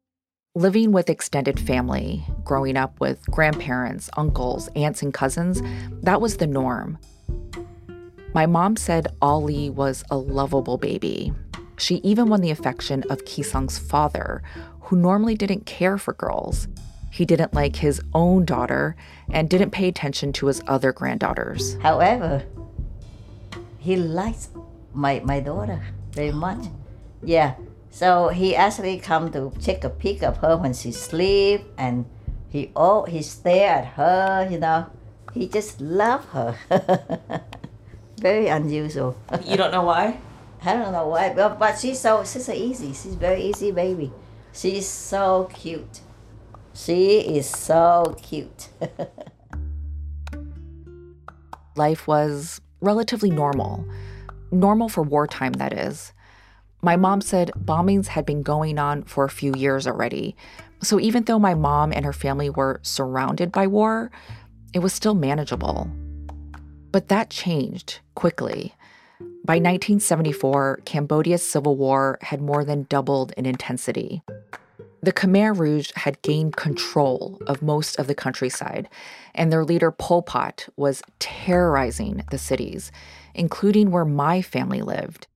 Living 0.56 0.92
with 0.92 1.11
extended 1.11 1.58
family, 1.58 2.25
growing 2.44 2.76
up 2.76 3.00
with 3.00 3.25
grandparents, 3.30 4.08
uncles, 4.16 4.68
aunts, 4.76 5.02
and 5.02 5.12
cousins, 5.12 5.61
that 6.02 6.20
was 6.20 6.37
the 6.37 6.46
norm. 6.46 6.99
My 8.34 8.46
mom 8.46 8.76
said 8.76 9.08
Ali 9.20 9.68
was 9.70 10.04
a 10.11 10.16
lovable 10.16 10.78
baby, 10.78 11.32
she 11.76 11.96
even 11.96 12.28
won 12.28 12.40
the 12.40 12.50
affection 12.50 13.02
of 13.11 13.25
Kisong's 13.25 13.78
father, 13.78 14.42
who 14.80 14.96
normally 14.96 15.34
didn't 15.34 15.66
care 15.66 15.99
for 15.99 16.14
girls. 16.14 16.68
He 17.11 17.25
didn't 17.25 17.54
like 17.54 17.76
his 17.76 18.00
own 18.12 18.44
daughter 18.44 18.96
and 19.30 19.49
didn't 19.49 19.70
pay 19.70 19.88
attention 19.88 20.32
to 20.34 20.46
his 20.46 20.62
other 20.66 20.92
granddaughters. 20.92 21.76
However, 21.80 22.44
he 23.78 23.96
likes 23.96 24.49
my, 24.92 25.20
my 25.25 25.40
daughter 25.40 25.82
very 26.12 26.32
much. 26.32 26.66
Yeah. 27.23 27.54
So 27.94 28.26
he 28.26 28.56
actually 28.56 28.98
come 28.98 29.30
to 29.30 29.52
take 29.60 29.84
a 29.84 29.88
peek 29.88 30.24
of 30.24 30.38
her 30.38 30.56
when 30.56 30.74
she 30.74 30.90
sleep 30.90 31.62
and 31.78 32.06
he 32.48 32.72
oh 32.74 33.04
he 33.04 33.22
stare 33.22 33.70
at 33.70 33.86
her, 33.94 34.48
you 34.50 34.58
know. 34.58 34.86
He 35.32 35.46
just 35.46 35.80
love 35.80 36.24
her. 36.30 36.58
very 38.18 38.48
unusual. 38.48 39.16
You 39.46 39.56
don't 39.56 39.70
know 39.70 39.84
why? 39.84 40.18
I 40.64 40.72
don't 40.72 40.90
know 40.90 41.06
why, 41.06 41.34
but, 41.34 41.60
but 41.60 41.78
she's 41.78 42.00
so 42.00 42.24
she's 42.24 42.46
so 42.46 42.52
easy. 42.52 42.88
She's 42.88 43.14
very 43.14 43.42
easy 43.42 43.70
baby. 43.70 44.10
She's 44.52 44.88
so 44.88 45.48
cute. 45.54 46.00
She 46.74 47.20
is 47.20 47.48
so 47.48 48.16
cute. 48.20 48.70
Life 51.76 52.08
was 52.08 52.60
relatively 52.80 53.30
normal. 53.30 53.86
Normal 54.50 54.88
for 54.88 55.04
wartime, 55.04 55.52
that 55.62 55.72
is. 55.72 56.12
My 56.84 56.96
mom 56.96 57.22
said 57.22 57.50
bombings 57.58 58.08
had 58.08 58.26
been 58.26 58.42
going 58.42 58.78
on 58.78 59.04
for 59.04 59.24
a 59.24 59.30
few 59.30 59.54
years 59.56 59.86
already. 59.86 60.36
So 60.82 61.00
even 61.00 61.24
though 61.24 61.38
my 61.38 61.54
mom 61.54 61.94
and 61.94 62.04
her 62.04 62.12
family 62.12 62.50
were 62.50 62.78
surrounded 62.82 63.50
by 63.50 63.66
war, 63.66 64.10
it 64.74 64.80
was 64.80 64.92
still 64.92 65.14
manageable. 65.14 65.90
But 66.92 67.08
that 67.08 67.30
changed 67.30 68.00
quickly. 68.14 68.74
By 69.18 69.54
1974, 69.54 70.80
Cambodia's 70.84 71.42
civil 71.42 71.74
war 71.74 72.18
had 72.20 72.42
more 72.42 72.66
than 72.66 72.86
doubled 72.90 73.32
in 73.34 73.46
intensity. 73.46 74.22
The 75.02 75.12
Khmer 75.12 75.58
Rouge 75.58 75.90
had 75.96 76.20
gained 76.20 76.56
control 76.56 77.40
of 77.46 77.62
most 77.62 77.98
of 77.98 78.08
the 78.08 78.14
countryside, 78.14 78.90
and 79.34 79.50
their 79.50 79.64
leader 79.64 79.90
Pol 79.90 80.20
Pot 80.20 80.68
was 80.76 81.02
terrorizing 81.18 82.24
the 82.30 82.36
cities, 82.36 82.92
including 83.34 83.90
where 83.90 84.04
my 84.04 84.42
family 84.42 84.82
lived. 84.82 85.28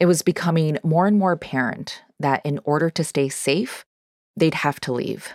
It 0.00 0.06
was 0.06 0.22
becoming 0.22 0.78
more 0.82 1.06
and 1.06 1.18
more 1.18 1.32
apparent 1.32 2.02
that 2.18 2.40
in 2.44 2.58
order 2.64 2.88
to 2.88 3.04
stay 3.04 3.28
safe, 3.28 3.84
they'd 4.34 4.54
have 4.54 4.80
to 4.80 4.92
leave. 4.92 5.34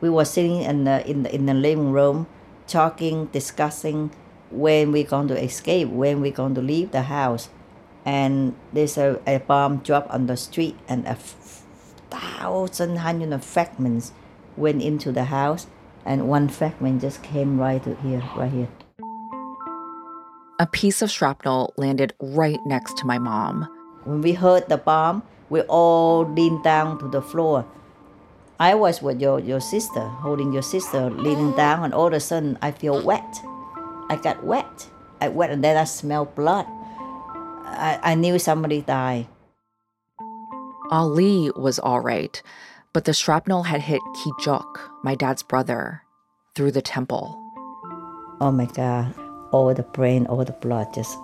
We 0.00 0.08
were 0.08 0.24
sitting 0.24 0.62
in 0.62 0.84
the, 0.84 1.04
in 1.10 1.24
the, 1.24 1.34
in 1.34 1.46
the 1.46 1.54
living 1.54 1.90
room, 1.90 2.28
talking, 2.68 3.26
discussing 3.26 4.12
when 4.50 4.92
we're 4.92 5.02
going 5.02 5.26
to 5.28 5.42
escape, 5.42 5.88
when 5.88 6.20
we're 6.20 6.30
going 6.30 6.54
to 6.54 6.62
leave 6.62 6.92
the 6.92 7.02
house. 7.02 7.48
And 8.04 8.54
there's 8.72 8.96
a, 8.96 9.20
a 9.26 9.38
bomb 9.38 9.78
dropped 9.78 10.10
on 10.12 10.28
the 10.28 10.36
street 10.36 10.78
and 10.88 11.04
a 11.08 11.16
thousand 12.10 12.98
hundred 12.98 13.32
of 13.32 13.44
fragments 13.44 14.12
went 14.56 14.82
into 14.82 15.10
the 15.10 15.24
house 15.24 15.66
and 16.06 16.28
one 16.28 16.48
fragment 16.48 17.00
just 17.00 17.24
came 17.24 17.58
right 17.58 17.82
to 17.82 17.96
here, 17.96 18.22
right 18.36 18.52
here. 18.52 18.68
A 20.60 20.66
piece 20.66 21.02
of 21.02 21.10
shrapnel 21.10 21.72
landed 21.76 22.14
right 22.18 22.58
next 22.66 22.96
to 22.98 23.06
my 23.06 23.16
mom. 23.16 23.68
When 24.02 24.22
we 24.22 24.32
heard 24.32 24.68
the 24.68 24.76
bomb, 24.76 25.22
we 25.50 25.60
all 25.62 26.26
leaned 26.26 26.64
down 26.64 26.98
to 26.98 27.06
the 27.06 27.22
floor. 27.22 27.64
I 28.58 28.74
was 28.74 29.00
with 29.00 29.20
your, 29.20 29.38
your 29.38 29.60
sister, 29.60 30.00
holding 30.00 30.52
your 30.52 30.62
sister, 30.62 31.10
leaning 31.10 31.52
down, 31.52 31.84
and 31.84 31.94
all 31.94 32.08
of 32.08 32.12
a 32.12 32.18
sudden 32.18 32.58
I 32.60 32.72
feel 32.72 33.00
wet. 33.00 33.40
I 34.10 34.18
got 34.20 34.42
wet. 34.42 34.90
I 35.20 35.28
wet 35.28 35.50
and 35.50 35.62
then 35.62 35.76
I 35.76 35.84
smelled 35.84 36.34
blood. 36.34 36.66
I, 36.66 38.00
I 38.02 38.14
knew 38.16 38.40
somebody 38.40 38.80
died. 38.80 39.28
Ali 40.90 41.52
was 41.54 41.78
all 41.78 42.00
right, 42.00 42.42
but 42.92 43.04
the 43.04 43.14
shrapnel 43.14 43.62
had 43.62 43.82
hit 43.82 44.00
Kijuk, 44.16 44.90
my 45.04 45.14
dad's 45.14 45.44
brother, 45.44 46.02
through 46.56 46.72
the 46.72 46.82
temple. 46.82 47.40
Oh 48.40 48.50
my 48.50 48.66
God. 48.66 49.14
All 49.50 49.72
the 49.74 49.82
brain, 49.82 50.26
all 50.26 50.44
the 50.44 50.52
blood, 50.52 50.92
just 50.94 51.16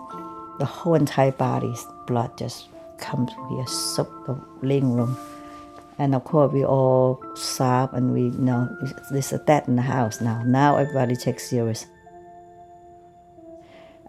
the 0.59 0.65
whole 0.65 0.95
entire 0.95 1.33
body's 1.33 1.87
blood 2.07 2.37
just 2.39 2.69
comes 2.99 3.31
here, 3.51 3.67
soak 3.67 4.27
the 4.27 4.41
living 4.63 4.93
room. 4.93 5.17
And 5.99 6.15
of 6.15 6.25
course, 6.25 6.53
we 6.53 6.65
all 6.65 7.23
sob 7.37 7.95
and 7.95 8.13
we 8.13 8.31
know 8.31 8.69
there's 9.11 9.33
a 9.33 9.39
death 9.39 9.69
in 9.69 9.77
the 9.77 9.83
house 9.83 10.21
now. 10.21 10.43
Now 10.43 10.77
everybody 10.77 11.17
takes 11.17 11.49
serious 11.49 11.87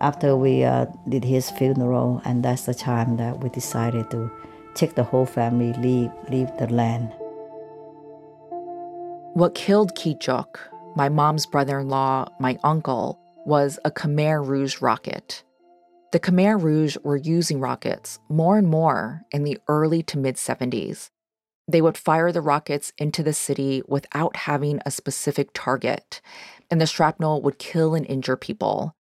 after 0.01 0.35
we 0.35 0.63
uh, 0.63 0.85
did 1.07 1.23
his 1.23 1.49
funeral, 1.49 2.21
and 2.25 2.43
that's 2.43 2.65
the 2.65 2.73
time 2.73 3.17
that 3.17 3.39
we 3.39 3.49
decided 3.49 4.09
to 4.11 4.29
take 4.73 4.95
the 4.95 5.03
whole 5.03 5.25
family, 5.25 5.73
leave, 5.73 6.11
leave 6.29 6.49
the 6.57 6.67
land. 6.67 7.13
What 9.33 9.55
killed 9.55 9.95
Kijuk, 9.95 10.57
my 10.95 11.09
mom's 11.09 11.45
brother 11.45 11.79
in 11.79 11.89
law, 11.89 12.27
my 12.39 12.57
uncle, 12.63 13.19
was 13.45 13.79
a 13.85 13.91
Khmer 13.91 14.45
Rouge 14.45 14.81
rocket. 14.81 15.43
The 16.11 16.19
Khmer 16.19 16.61
Rouge 16.61 16.97
were 17.03 17.17
using 17.17 17.59
rockets 17.59 18.19
more 18.29 18.57
and 18.57 18.67
more 18.67 19.23
in 19.31 19.43
the 19.43 19.57
early 19.67 20.01
to 20.03 20.17
mid 20.17 20.35
70s. 20.35 21.09
They 21.67 21.81
would 21.81 21.97
fire 21.97 22.31
the 22.31 22.41
rockets 22.41 22.93
into 22.97 23.23
the 23.23 23.33
city 23.33 23.81
without 23.87 24.35
having 24.35 24.79
a 24.85 24.91
specific 24.91 25.49
target, 25.53 26.21
and 26.69 26.79
the 26.79 26.85
shrapnel 26.85 27.41
would 27.41 27.59
kill 27.59 27.95
and 27.95 28.05
injure 28.05 28.37
people. 28.37 28.95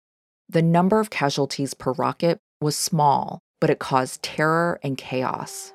The 0.50 0.62
number 0.62 1.00
of 1.00 1.10
casualties 1.10 1.74
per 1.74 1.92
rocket 1.94 2.40
was 2.62 2.78
small, 2.78 3.40
but 3.60 3.70
it 3.70 3.80
caused 3.80 4.24
terror 4.24 4.80
and 4.84 4.98
chaos. 4.98 5.74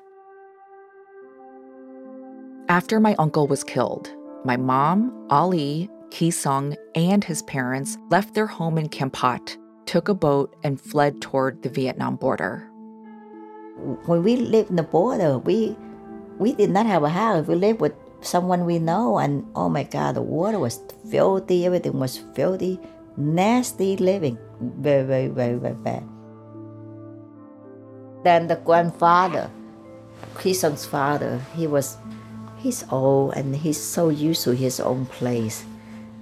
After 2.69 2.99
my 2.99 3.15
uncle 3.17 3.47
was 3.47 3.63
killed, 3.63 4.13
my 4.45 4.57
mom, 4.57 5.27
Ali, 5.29 5.89
Kisong, 6.09 6.75
and 6.95 7.23
his 7.23 7.41
parents 7.43 7.97
left 8.09 8.33
their 8.33 8.47
home 8.47 8.77
in 8.77 8.89
Kampot, 8.89 9.57
took 9.85 10.09
a 10.09 10.13
boat, 10.13 10.55
and 10.63 10.79
fled 10.79 11.21
toward 11.21 11.61
the 11.61 11.69
Vietnam 11.69 12.15
border. 12.15 12.69
When 14.05 14.23
we 14.23 14.35
lived 14.35 14.69
in 14.69 14.75
the 14.75 14.83
border, 14.83 15.37
we 15.37 15.75
we 16.37 16.53
did 16.53 16.69
not 16.69 16.85
have 16.85 17.03
a 17.03 17.09
house. 17.09 17.47
We 17.47 17.55
lived 17.55 17.81
with 17.81 17.93
someone 18.21 18.65
we 18.65 18.79
know, 18.79 19.19
and 19.19 19.45
oh 19.55 19.69
my 19.69 19.83
God, 19.83 20.15
the 20.15 20.21
water 20.21 20.59
was 20.59 20.79
filthy. 21.09 21.65
Everything 21.65 21.99
was 21.99 22.17
filthy 22.35 22.79
nasty 23.19 23.97
living, 23.97 24.37
very, 24.61 25.03
very, 25.03 25.27
very, 25.27 25.59
very 25.59 25.75
bad. 25.75 26.03
Then 28.23 28.47
the 28.47 28.55
grandfather, 28.55 29.51
Kisong's 30.35 30.85
father, 30.85 31.39
he 31.55 31.67
was 31.67 31.97
he's 32.57 32.83
old 32.91 33.35
and 33.35 33.55
he's 33.55 33.79
so 33.79 34.09
used 34.09 34.43
to 34.43 34.51
his 34.51 34.79
own 34.79 35.05
place. 35.05 35.65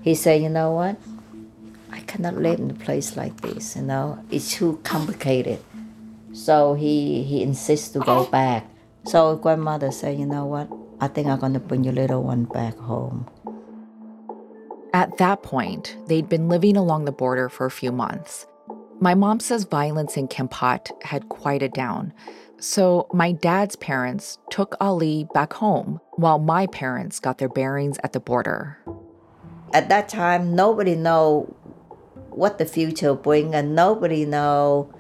He 0.02 0.16
said, 0.16 0.42
you 0.42 0.50
know 0.50 0.72
what? 0.72 0.98
I 1.92 2.02
cannot 2.02 2.36
live 2.36 2.60
in 2.60 2.72
a 2.72 2.74
place 2.74 3.18
like 3.18 3.42
this, 3.42 3.76
you 3.76 3.82
know, 3.82 4.24
it's 4.30 4.52
too 4.52 4.80
complicated. 4.84 5.60
So 6.34 6.74
he, 6.74 7.24
he 7.24 7.42
insists 7.42 7.90
to 7.90 8.00
go 8.00 8.26
back. 8.26 8.66
So 9.06 9.36
grandmother 9.38 9.92
said, 9.92 10.20
you 10.20 10.26
know 10.26 10.46
what? 10.46 10.70
I 11.00 11.08
think 11.08 11.28
I'm 11.28 11.40
gonna 11.40 11.60
bring 11.60 11.84
your 11.84 11.94
little 11.94 12.24
one 12.24 12.46
back 12.46 12.76
home. 12.78 13.28
At 14.94 15.18
that 15.18 15.44
point, 15.44 15.96
they'd 16.08 16.30
been 16.30 16.50
living 16.50 16.76
along 16.76 17.06
the 17.06 17.12
border 17.12 17.50
for 17.50 17.66
a 17.66 17.72
few 17.72 17.92
months. 17.92 18.48
My 19.00 19.14
mom 19.14 19.40
says 19.40 19.64
violence 19.64 20.18
in 20.18 20.28
Kampot 20.28 20.90
had 21.04 21.30
quieted 21.30 21.74
down. 21.74 22.14
So 22.60 23.08
my 23.14 23.32
dad's 23.32 23.76
parents 23.76 24.40
took 24.50 24.76
Ali 24.82 25.28
back 25.34 25.54
home 25.54 26.02
while 26.16 26.40
my 26.40 26.66
parents 26.68 27.20
got 27.20 27.38
their 27.38 27.50
bearings 27.50 27.98
at 28.04 28.14
the 28.14 28.20
border. 28.20 28.80
At 29.74 29.90
that 29.90 30.10
time, 30.10 30.56
nobody 30.56 30.96
know 30.96 31.56
what 32.30 32.58
the 32.58 32.66
future 32.66 33.14
bring 33.14 33.56
and 33.56 33.76
nobody 33.76 34.26
know 34.26 34.94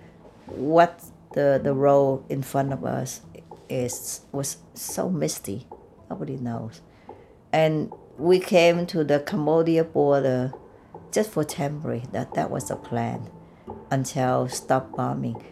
what 0.48 1.04
the, 1.34 1.60
the 1.64 1.74
road 1.74 2.24
in 2.30 2.42
front 2.42 2.74
of 2.74 2.84
us 2.84 3.22
is 3.70 4.22
was 4.32 4.58
so 4.74 5.10
misty. 5.10 5.68
Nobody 6.10 6.38
knows. 6.38 6.82
And 7.54 7.92
we 8.18 8.40
came 8.40 8.86
to 8.88 9.04
the 9.04 9.20
Cambodia 9.20 9.84
border 9.84 10.54
just 11.12 11.30
for 11.30 11.44
temporary. 11.44 12.04
That 12.12 12.34
that 12.34 12.50
was 12.50 12.70
the 12.70 12.76
plan 12.76 13.30
until 13.92 14.48
stop 14.48 14.96
bombing. 14.96 15.44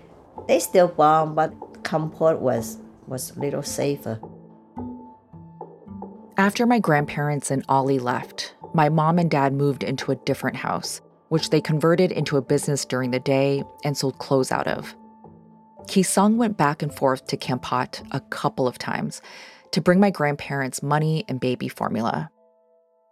They 0.48 0.60
still 0.60 0.88
bomb, 0.88 1.36
but 1.36 1.84
Kampot 1.84 2.40
was 2.40 2.78
was 3.08 3.36
a 3.36 3.40
little 3.40 3.64
safer. 3.64 4.20
After 6.38 6.66
my 6.66 6.80
grandparents 6.80 7.50
and 7.50 7.64
Ali 7.70 8.00
left, 8.00 8.55
my 8.76 8.90
mom 8.90 9.18
and 9.18 9.32
dad 9.32 9.54
moved 9.54 9.84
into 9.84 10.12
a 10.12 10.18
different 10.18 10.58
house, 10.58 11.00
which 11.30 11.50
they 11.50 11.62
converted 11.62 12.12
into 12.12 12.36
a 12.36 12.42
business 12.42 12.84
during 12.84 13.12
the 13.12 13.22
day 13.22 13.64
and 13.86 13.98
sold 13.98 14.18
clothes 14.18 14.52
out 14.52 14.68
of. 14.68 14.94
Kisong 15.86 16.36
went 16.36 16.58
back 16.58 16.82
and 16.84 16.94
forth 16.94 17.26
to 17.28 17.38
Kampot 17.38 18.06
a 18.12 18.20
couple 18.20 18.68
of 18.68 18.78
times 18.78 19.22
to 19.72 19.80
bring 19.80 20.02
my 20.02 20.10
grandparents 20.10 20.84
money 20.84 21.24
and 21.30 21.40
baby 21.40 21.70
formula. 21.70 22.30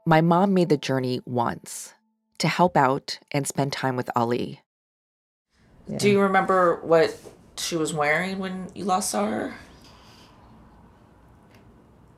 My 0.05 0.19
mom 0.19 0.53
made 0.53 0.67
the 0.67 0.75
journey 0.75 1.21
once 1.25 1.93
to 2.39 2.49
help 2.49 2.75
out 2.75 3.19
and 3.31 3.47
spend 3.47 3.71
time 3.71 3.95
with 3.95 4.09
Ali. 4.17 4.59
Yeah. 5.87 5.97
Do 5.97 6.09
you 6.09 6.19
remember 6.19 6.81
what 6.83 7.17
she 7.57 7.77
was 7.77 7.93
wearing 7.93 8.37
when 8.39 8.67
you 8.75 8.83
last 8.83 9.11
saw 9.11 9.27
her? 9.27 9.53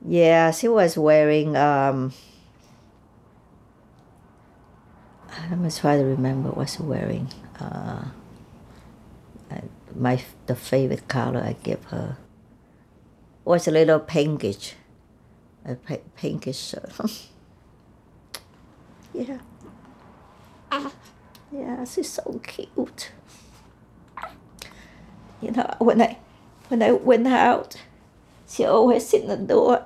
Yeah, 0.04 0.50
she 0.50 0.68
was 0.68 0.98
wearing. 0.98 1.56
Um, 1.56 2.12
let 5.50 5.60
me 5.60 5.70
try 5.70 5.98
to 5.98 6.04
remember 6.04 6.50
what 6.50 6.70
she 6.70 6.82
was 6.82 6.88
wearing. 6.88 7.28
Uh, 7.60 8.06
my 9.96 10.22
the 10.46 10.56
favorite 10.56 11.08
color 11.08 11.40
I 11.40 11.56
give 11.64 11.84
her 11.86 12.18
was 13.46 13.68
a 13.68 13.72
little 13.72 14.00
pinkish, 14.00 14.74
a 15.66 15.76
pinkish 16.16 16.58
shirt. 16.58 16.92
yeah. 19.14 19.38
Yeah, 21.52 21.86
she's 21.86 22.12
so 22.12 22.42
cute. 22.44 23.12
You 25.42 25.52
know, 25.52 25.74
when 25.80 26.02
I 26.02 26.18
when 26.68 26.82
I 26.84 26.92
went 26.92 27.28
out, 27.28 27.78
she 28.48 28.66
always 28.66 29.08
sit 29.08 29.24
in 29.24 29.30
the 29.30 29.38
door. 29.38 29.86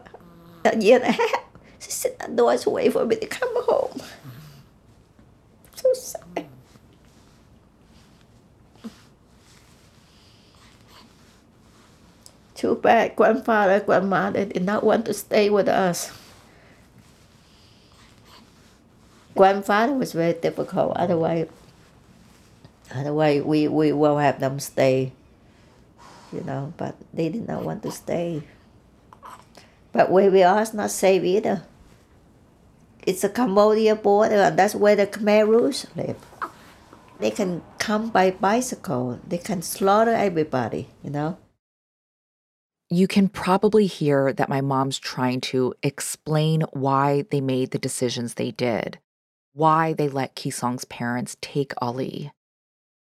A 0.66 0.78
year 0.78 0.98
and 0.98 1.06
a 1.06 1.12
half, 1.12 1.46
she 1.80 1.92
sit 1.92 2.18
in 2.24 2.32
the 2.32 2.38
door 2.38 2.58
to 2.58 2.70
wait 2.70 2.92
for 2.94 3.06
me 3.06 3.16
to 3.18 3.28
come 3.28 3.50
home. 3.66 4.02
So 5.76 5.94
sad. 5.94 6.46
Too 12.60 12.76
bad 12.76 13.16
grandfather, 13.16 13.80
grandmother 13.80 14.44
did 14.44 14.66
not 14.66 14.84
want 14.84 15.06
to 15.06 15.14
stay 15.14 15.50
with 15.50 15.70
us. 15.70 16.12
Grandfather 19.34 19.94
was 19.94 20.12
very 20.12 20.34
difficult, 20.34 20.92
otherwise 20.98 21.48
otherwise 22.94 23.44
we, 23.44 23.70
we 23.70 23.94
will 23.94 24.18
have 24.18 24.42
them 24.42 24.60
stay. 24.60 25.14
You 26.34 26.42
know, 26.42 26.74
but 26.76 26.96
they 27.14 27.30
did 27.30 27.48
not 27.48 27.64
want 27.64 27.82
to 27.84 27.92
stay. 27.92 28.44
But 29.94 30.12
where 30.12 30.30
we 30.30 30.44
are 30.44 30.62
is 30.62 30.74
not 30.74 30.92
safe 30.92 31.24
either. 31.24 31.64
It's 33.08 33.24
a 33.24 33.30
Cambodia 33.30 33.96
border 33.96 34.36
and 34.36 34.60
that's 34.60 34.76
where 34.76 34.98
the 34.98 35.08
Khmer 35.08 35.48
Rouge 35.48 35.86
live. 35.96 36.18
They 37.20 37.32
can 37.32 37.62
come 37.78 38.10
by 38.10 38.32
bicycle. 38.32 39.22
They 39.26 39.38
can 39.38 39.62
slaughter 39.62 40.12
everybody, 40.12 40.90
you 41.02 41.12
know 41.12 41.38
you 42.90 43.08
can 43.08 43.30
probably 43.30 43.86
hear 43.86 44.34
that 44.34 44.50
my 44.50 44.62
mom's 44.62 44.98
trying 44.98 45.42
to 45.42 45.74
explain 45.84 46.62
why 46.74 47.24
they 47.30 47.40
made 47.40 47.70
the 47.70 47.78
decisions 47.78 48.34
they 48.34 48.50
did, 48.50 48.98
why 49.54 49.94
they 49.94 50.10
let 50.10 50.36
Kisong's 50.36 50.86
parents 50.86 51.38
take 51.40 51.74
Ali. 51.82 52.32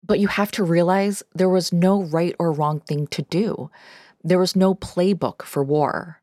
But 0.04 0.18
you 0.18 0.26
have 0.26 0.50
to 0.52 0.64
realize 0.64 1.22
there 1.34 1.48
was 1.48 1.72
no 1.72 2.02
right 2.02 2.34
or 2.38 2.52
wrong 2.52 2.80
thing 2.80 3.06
to 3.08 3.22
do. 3.22 3.70
There 4.24 4.38
was 4.38 4.56
no 4.56 4.74
playbook 4.74 5.42
for 5.42 5.62
war. 5.62 6.20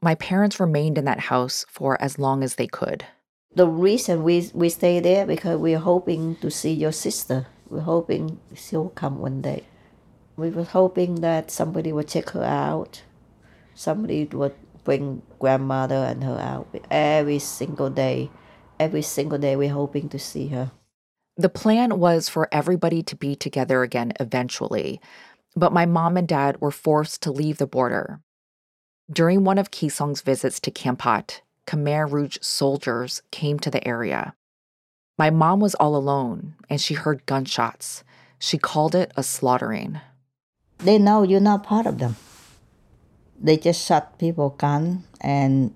My 0.00 0.14
parents 0.14 0.60
remained 0.60 0.96
in 0.96 1.04
that 1.04 1.20
house 1.20 1.66
for 1.68 2.00
as 2.00 2.18
long 2.18 2.42
as 2.42 2.54
they 2.54 2.66
could. 2.66 3.04
The 3.54 3.68
reason 3.68 4.22
we, 4.22 4.50
we 4.54 4.68
stay 4.70 5.00
there 5.00 5.26
because 5.26 5.58
we're 5.58 5.78
hoping 5.78 6.36
to 6.36 6.50
see 6.50 6.72
your 6.72 6.92
sister. 6.92 7.46
We're 7.68 7.80
hoping 7.80 8.40
she'll 8.54 8.88
come 8.90 9.18
one 9.18 9.42
day. 9.42 9.64
We 10.36 10.50
were 10.50 10.64
hoping 10.64 11.16
that 11.16 11.50
somebody 11.50 11.92
would 11.92 12.08
check 12.08 12.30
her 12.30 12.42
out. 12.42 13.02
Somebody 13.74 14.24
would 14.24 14.54
bring 14.82 15.22
grandmother 15.38 15.94
and 15.94 16.24
her 16.24 16.38
out 16.38 16.68
every 16.90 17.38
single 17.38 17.90
day. 17.90 18.30
Every 18.78 19.02
single 19.02 19.38
day, 19.38 19.54
we're 19.54 19.72
hoping 19.72 20.08
to 20.08 20.18
see 20.18 20.48
her. 20.48 20.72
The 21.36 21.48
plan 21.48 21.98
was 21.98 22.28
for 22.28 22.48
everybody 22.52 23.02
to 23.04 23.16
be 23.16 23.34
together 23.34 23.82
again 23.82 24.12
eventually, 24.20 25.00
but 25.56 25.72
my 25.72 25.86
mom 25.86 26.16
and 26.16 26.26
dad 26.26 26.60
were 26.60 26.70
forced 26.70 27.22
to 27.22 27.32
leave 27.32 27.58
the 27.58 27.66
border. 27.66 28.20
During 29.10 29.44
one 29.44 29.58
of 29.58 29.70
Kisong's 29.70 30.22
visits 30.22 30.60
to 30.60 30.70
Kampot, 30.70 31.40
Khmer 31.66 32.10
Rouge 32.10 32.38
soldiers 32.40 33.22
came 33.30 33.58
to 33.60 33.70
the 33.70 33.86
area. 33.86 34.34
My 35.18 35.30
mom 35.30 35.60
was 35.60 35.74
all 35.76 35.94
alone 35.96 36.54
and 36.68 36.80
she 36.80 36.94
heard 36.94 37.26
gunshots. 37.26 38.02
She 38.38 38.58
called 38.58 38.94
it 38.94 39.12
a 39.16 39.22
slaughtering. 39.22 40.00
They 40.84 40.98
know 40.98 41.22
you're 41.22 41.40
not 41.40 41.64
part 41.64 41.86
of 41.86 41.98
them. 41.98 42.16
They 43.40 43.56
just 43.56 43.84
shot 43.84 44.18
people 44.18 44.50
gun 44.50 45.04
and 45.18 45.72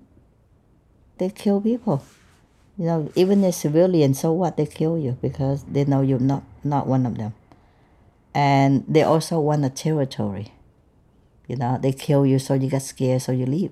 they 1.17 1.31
kill 1.31 1.59
people. 1.59 2.03
You 2.77 2.85
know, 2.85 3.11
even 3.15 3.43
a 3.43 3.51
civilian, 3.51 4.13
so 4.13 4.31
what? 4.31 4.55
They 4.55 4.67
kill 4.67 4.99
you 4.99 5.17
because 5.19 5.63
they 5.63 5.83
know 5.83 6.01
you're 6.01 6.19
not, 6.19 6.43
not 6.63 6.85
one 6.85 7.07
of 7.07 7.17
them. 7.17 7.33
And 8.35 8.85
they 8.87 9.01
also 9.01 9.39
want 9.39 9.65
a 9.65 9.69
territory. 9.71 10.53
You 11.47 11.55
know, 11.55 11.79
they 11.81 11.91
kill 11.91 12.23
you 12.27 12.37
so 12.37 12.53
you 12.53 12.69
get 12.69 12.83
scared, 12.83 13.23
so 13.23 13.31
you 13.31 13.47
leave. 13.47 13.71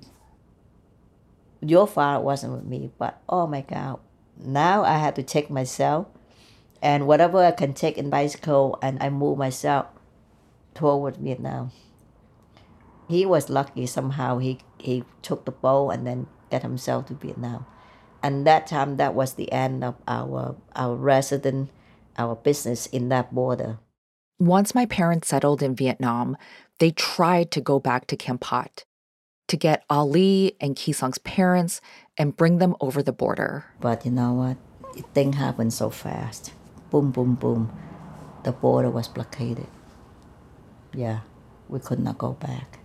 Your 1.62 1.86
father 1.86 2.19
wasn't 2.19 2.54
with 2.54 2.65
me, 2.65 2.89
but 2.97 3.21
oh 3.30 3.45
my 3.45 3.62
God, 3.62 4.00
now 4.43 4.84
I 4.84 4.97
have 4.97 5.13
to 5.13 5.23
take 5.23 5.52
myself 5.52 6.08
and 6.82 7.06
whatever 7.06 7.45
I 7.45 7.52
can 7.52 7.76
take 7.76 7.97
in 7.97 8.10
bicycle 8.10 8.80
and 8.82 9.02
I 9.02 9.10
move 9.10 9.38
myself 9.38 9.86
toward 10.78 11.18
Vietnam. 11.18 11.72
He 13.10 13.26
was 13.26 13.50
lucky 13.50 13.86
somehow 13.86 14.38
he, 14.38 14.60
he 14.78 15.04
took 15.22 15.46
the 15.46 15.52
boat 15.52 15.90
and 15.90 16.06
then 16.06 16.28
get 16.52 16.62
himself 16.62 17.08
to 17.08 17.16
Vietnam. 17.16 17.66
And 18.22 18.46
that 18.46 18.68
time 18.68 18.98
that 18.98 19.13
was 19.13 19.34
the 19.34 19.52
end 19.52 19.84
of 19.84 19.96
our 20.08 20.56
our 20.76 20.96
resident 20.96 21.70
our 22.18 22.36
business 22.36 22.88
in 22.88 23.10
that 23.10 23.34
border. 23.34 23.78
Once 24.40 24.76
my 24.76 24.86
parents 24.86 25.30
settled 25.30 25.62
in 25.63 25.76
Vietnam, 25.76 26.36
they 26.80 26.92
tried 26.92 27.52
to 27.52 27.62
go 27.62 27.80
back 27.80 28.08
to 28.08 28.18
Kampot 28.18 28.86
to 29.48 29.58
get 29.58 29.86
Ali 29.90 30.56
and 30.60 30.76
Kisong's 30.76 31.20
parents 31.20 31.80
and 32.18 32.36
bring 32.36 32.58
them 32.58 32.76
over 32.82 33.02
the 33.02 33.13
border. 33.13 33.66
But 33.80 34.06
you 34.06 34.12
know 34.12 34.34
what? 34.34 34.58
Things 35.13 35.38
happened 35.38 35.74
so 35.74 35.90
fast. 35.90 36.54
Boom, 36.90 37.12
boom, 37.12 37.36
boom. 37.36 37.72
The 38.44 38.52
border 38.52 38.90
was 38.90 39.08
blockaded 39.08 39.68
yeah, 40.98 41.20
we 41.70 41.80
could 41.80 42.00
not 42.00 42.18
go 42.18 42.34
back. 42.34 42.80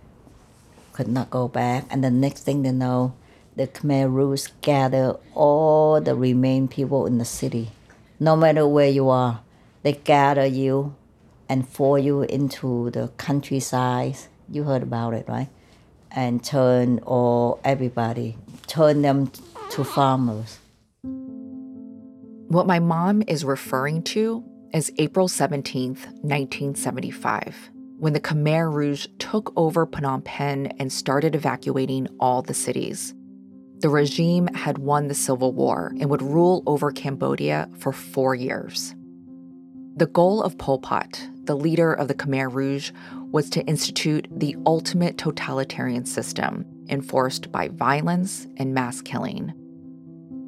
Could 0.93 1.07
not 1.07 1.29
go 1.29 1.47
back. 1.47 1.85
And 1.89 2.03
the 2.03 2.11
next 2.11 2.43
thing 2.43 2.61
they 2.61 2.71
know, 2.71 3.13
the 3.55 3.67
Khmer 3.67 4.11
Rouge 4.11 4.47
gather 4.61 5.17
all 5.33 5.99
the 5.99 6.15
remain 6.15 6.67
people 6.67 7.05
in 7.05 7.17
the 7.17 7.25
city. 7.25 7.71
No 8.19 8.35
matter 8.35 8.67
where 8.67 8.89
you 8.89 9.09
are, 9.09 9.41
they 9.81 9.93
gather 9.93 10.45
you 10.45 10.95
and 11.49 11.71
pour 11.73 11.97
you 11.97 12.21
into 12.21 12.91
the 12.91 13.09
countryside. 13.17 14.17
You 14.49 14.63
heard 14.63 14.83
about 14.83 15.13
it, 15.13 15.27
right? 15.27 15.49
and 16.13 16.43
turn 16.43 16.99
all 16.99 17.59
everybody, 17.63 18.37
turn 18.67 19.01
them 19.01 19.31
to 19.71 19.83
farmers. 19.83 20.59
What 22.47 22.67
my 22.67 22.79
mom 22.79 23.23
is 23.27 23.43
referring 23.43 24.03
to 24.03 24.43
is 24.73 24.91
April 24.97 25.27
17th, 25.27 26.05
1975, 26.21 27.69
when 28.03 28.11
the 28.11 28.19
Khmer 28.19 28.69
Rouge 28.69 29.07
took 29.17 29.53
over 29.55 29.87
Phnom 29.87 30.25
Penh 30.25 30.67
and 30.77 30.91
started 30.91 31.35
evacuating 31.35 32.09
all 32.19 32.41
the 32.41 32.53
cities. 32.53 33.13
The 33.79 33.87
regime 33.87 34.47
had 34.47 34.77
won 34.77 35.07
the 35.07 35.13
civil 35.13 35.53
war 35.53 35.93
and 35.97 36.09
would 36.09 36.21
rule 36.21 36.63
over 36.67 36.91
Cambodia 36.91 37.69
for 37.77 37.93
four 37.93 38.35
years. 38.35 38.93
The 39.95 40.07
goal 40.07 40.43
of 40.43 40.57
Pol 40.57 40.79
Pot, 40.79 41.29
the 41.45 41.55
leader 41.55 41.93
of 41.93 42.09
the 42.09 42.13
Khmer 42.13 42.53
Rouge, 42.53 42.91
was 43.31 43.49
to 43.51 43.63
institute 43.67 44.27
the 44.29 44.57
ultimate 44.65 45.17
totalitarian 45.17 46.03
system 46.03 46.65
enforced 46.89 47.53
by 47.53 47.69
violence 47.69 48.47
and 48.57 48.73
mass 48.73 48.99
killing. 48.99 49.53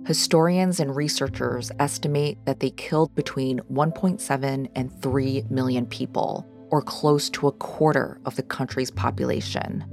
Historians 0.06 0.82
and 0.82 0.94
researchers 0.94 1.72
estimate 1.80 2.38
that 2.44 2.60
they 2.60 2.72
killed 2.72 3.16
between 3.16 3.62
1.7 3.72 4.70
and 4.76 5.02
3 5.02 5.44
million 5.50 5.86
people, 5.86 6.46
or 6.70 6.82
close 6.82 7.30
to 7.32 7.48
a 7.48 7.52
quarter 7.52 8.20
of 8.26 8.36
the 8.36 8.44
country's 8.44 8.92
population. 8.92 9.84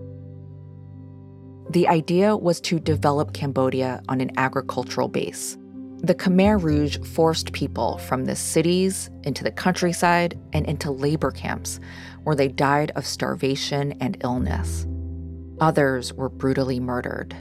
The 1.71 1.89
idea 1.89 2.37
was 2.37 2.61
to 2.63 2.79
develop 2.79 3.33
Cambodia 3.33 4.03
on 4.09 4.21
an 4.21 4.31
agricultural 4.37 5.09
base. 5.09 5.57
The 5.99 6.15
Khmer 6.15 6.61
Rouge 6.61 6.99
forced 7.15 7.53
people 7.53 7.99
from 7.99 8.25
the 8.25 8.35
cities 8.35 9.09
into 9.23 9.45
the 9.45 9.53
countryside 9.53 10.39
and 10.53 10.67
into 10.67 10.91
labor 10.91 11.31
camps, 11.31 11.79
where 12.25 12.35
they 12.35 12.49
died 12.49 12.91
of 12.97 13.07
starvation 13.07 13.93
and 14.01 14.17
illness. 14.25 14.87
Others 15.61 16.13
were 16.13 16.29
brutally 16.29 16.81
murdered. 16.81 17.37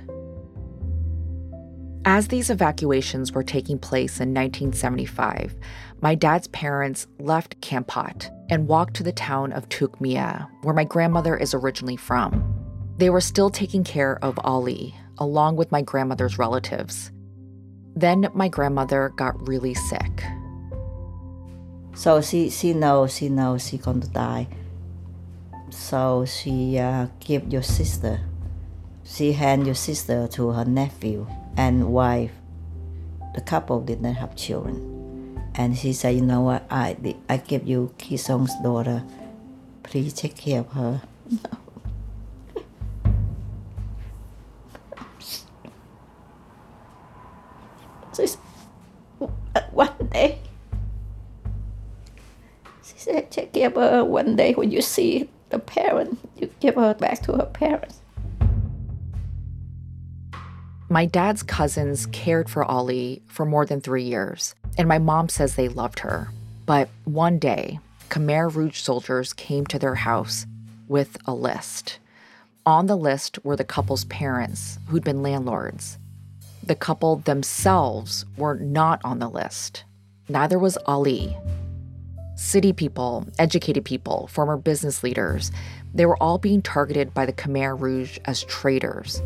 As 2.05 2.27
these 2.27 2.49
evacuations 2.49 3.31
were 3.31 3.43
taking 3.43 3.77
place 3.77 4.19
in 4.19 4.33
1975, 4.33 5.55
my 6.01 6.15
dad's 6.15 6.47
parents 6.47 7.05
left 7.19 7.61
Kampot 7.61 8.31
and 8.49 8.67
walked 8.67 8.95
to 8.95 9.03
the 9.03 9.11
town 9.11 9.53
of 9.53 9.69
Tuk 9.69 10.01
Mia, 10.01 10.49
where 10.63 10.73
my 10.73 10.83
grandmother 10.83 11.37
is 11.37 11.53
originally 11.53 11.95
from. 11.95 12.43
They 12.97 13.11
were 13.11 13.21
still 13.21 13.51
taking 13.51 13.83
care 13.83 14.17
of 14.25 14.39
Ali, 14.43 14.95
along 15.19 15.57
with 15.57 15.71
my 15.71 15.83
grandmother's 15.83 16.39
relatives. 16.39 17.11
Then 17.95 18.29
my 18.33 18.47
grandmother 18.47 19.09
got 19.15 19.47
really 19.47 19.75
sick. 19.75 20.23
So 21.93 22.19
she, 22.19 22.49
she 22.49 22.73
knows, 22.73 23.15
she 23.15 23.29
knows 23.29 23.67
she's 23.67 23.81
going 23.81 24.01
to 24.01 24.07
die. 24.07 24.47
So 25.69 26.25
she 26.25 26.79
uh, 26.79 27.09
give 27.19 27.53
your 27.53 27.61
sister, 27.61 28.21
she 29.03 29.33
hand 29.33 29.67
your 29.67 29.75
sister 29.75 30.27
to 30.29 30.49
her 30.49 30.65
nephew 30.65 31.27
and 31.57 31.91
wife. 31.91 32.31
The 33.35 33.41
couple 33.41 33.81
did 33.81 34.01
not 34.01 34.15
have 34.15 34.35
children. 34.35 35.39
And 35.55 35.77
she 35.77 35.93
said, 35.93 36.15
you 36.15 36.21
know 36.21 36.41
what, 36.41 36.65
I, 36.69 36.97
I 37.29 37.37
give 37.37 37.67
you 37.67 37.93
Kisong's 37.97 38.53
daughter. 38.61 39.03
Please 39.83 40.13
take 40.13 40.35
care 40.35 40.61
of 40.61 40.71
her. 40.71 41.01
one 49.71 50.09
day, 50.11 50.39
she 52.83 52.93
said, 52.97 53.31
take 53.31 53.53
care 53.53 53.67
of 53.67 53.75
her 53.75 54.03
one 54.03 54.35
day 54.35 54.53
when 54.53 54.71
you 54.71 54.81
see 54.81 55.29
the 55.49 55.59
parent, 55.59 56.19
you 56.37 56.49
give 56.59 56.75
her 56.75 56.93
back 56.93 57.21
to 57.23 57.33
her 57.33 57.45
parents. 57.45 58.00
My 60.91 61.05
dad's 61.05 61.41
cousins 61.41 62.05
cared 62.07 62.49
for 62.49 62.65
Ali 62.65 63.21
for 63.27 63.45
more 63.45 63.65
than 63.65 63.79
three 63.79 64.03
years, 64.03 64.55
and 64.77 64.89
my 64.89 64.99
mom 64.99 65.29
says 65.29 65.55
they 65.55 65.69
loved 65.69 65.99
her. 65.99 66.27
But 66.65 66.89
one 67.05 67.39
day, 67.39 67.79
Khmer 68.09 68.53
Rouge 68.53 68.81
soldiers 68.81 69.31
came 69.31 69.65
to 69.67 69.79
their 69.79 69.95
house 69.95 70.45
with 70.89 71.15
a 71.25 71.33
list. 71.33 71.99
On 72.65 72.87
the 72.87 72.97
list 72.97 73.39
were 73.45 73.55
the 73.55 73.63
couple's 73.63 74.03
parents, 74.03 74.79
who'd 74.87 75.05
been 75.05 75.23
landlords. 75.23 75.97
The 76.61 76.75
couple 76.75 77.15
themselves 77.15 78.25
were 78.35 78.55
not 78.55 78.99
on 79.05 79.19
the 79.19 79.29
list. 79.29 79.85
Neither 80.27 80.59
was 80.59 80.77
Ali. 80.87 81.37
City 82.35 82.73
people, 82.73 83.25
educated 83.39 83.85
people, 83.85 84.27
former 84.27 84.57
business 84.57 85.03
leaders, 85.03 85.53
they 85.93 86.05
were 86.05 86.21
all 86.21 86.37
being 86.37 86.61
targeted 86.61 87.13
by 87.13 87.25
the 87.25 87.31
Khmer 87.31 87.79
Rouge 87.79 88.19
as 88.25 88.43
traitors 88.43 89.21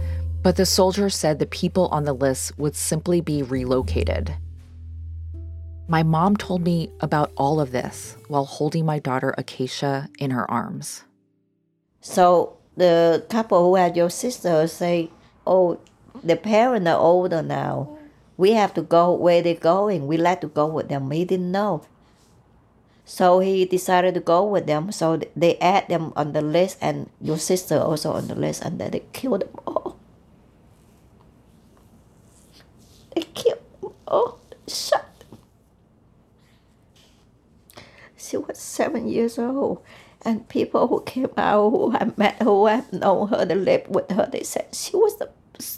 but 0.45 0.57
the 0.57 0.65
soldier 0.65 1.09
said 1.09 1.39
the 1.39 1.47
people 1.47 1.87
on 1.87 2.03
the 2.03 2.13
list 2.13 2.55
would 2.55 2.75
simply 2.75 3.19
be 3.19 3.41
relocated. 3.41 4.35
My 5.87 6.03
mom 6.03 6.37
told 6.37 6.63
me 6.63 6.91
about 7.01 7.31
all 7.35 7.59
of 7.59 7.71
this 7.71 8.15
while 8.27 8.45
holding 8.45 8.85
my 8.85 8.99
daughter 8.99 9.33
Acacia 9.39 10.07
in 10.19 10.29
her 10.29 10.45
arms. 10.51 11.03
So 11.99 12.57
the 12.77 13.25
couple 13.27 13.65
who 13.65 13.73
had 13.73 13.97
your 13.97 14.11
sister 14.11 14.67
say, 14.67 15.09
Oh, 15.47 15.79
the 16.23 16.35
parents 16.35 16.87
are 16.89 16.99
older 16.99 17.41
now. 17.41 17.97
We 18.37 18.51
have 18.51 18.75
to 18.75 18.83
go 18.83 19.13
where 19.13 19.41
they're 19.41 19.55
going. 19.55 20.05
We 20.05 20.17
like 20.17 20.41
to 20.41 20.47
go 20.47 20.67
with 20.67 20.89
them. 20.89 21.09
He 21.09 21.25
didn't 21.25 21.51
know. 21.51 21.81
So 23.03 23.39
he 23.39 23.65
decided 23.65 24.13
to 24.13 24.19
go 24.19 24.45
with 24.45 24.67
them. 24.67 24.91
So 24.91 25.19
they 25.35 25.57
add 25.57 25.89
them 25.89 26.13
on 26.15 26.33
the 26.33 26.43
list 26.43 26.77
and 26.81 27.09
your 27.19 27.39
sister 27.39 27.79
also 27.79 28.11
on 28.11 28.27
the 28.27 28.35
list 28.35 28.61
and 28.61 28.79
then 28.79 28.91
they 28.91 29.01
killed 29.11 29.41
them 29.41 29.49
all. 29.65 29.94
They 33.15 33.23
killed 33.33 33.59
oh 34.07 34.39
shot. 34.67 35.23
She 38.17 38.37
was 38.37 38.59
seven 38.59 39.07
years 39.07 39.39
old. 39.39 39.81
And 40.23 40.49
people 40.49 40.87
who 40.87 41.01
came 41.01 41.29
out 41.37 41.69
who 41.69 41.95
I 41.95 42.11
met 42.17 42.41
who 42.41 42.65
have 42.65 42.91
known 42.91 43.27
her, 43.27 43.45
they 43.45 43.55
lived 43.55 43.93
with 43.93 44.09
her, 44.09 44.27
they 44.31 44.43
said 44.43 44.73
she 44.73 44.95
was 44.97 45.17
the, 45.17 45.29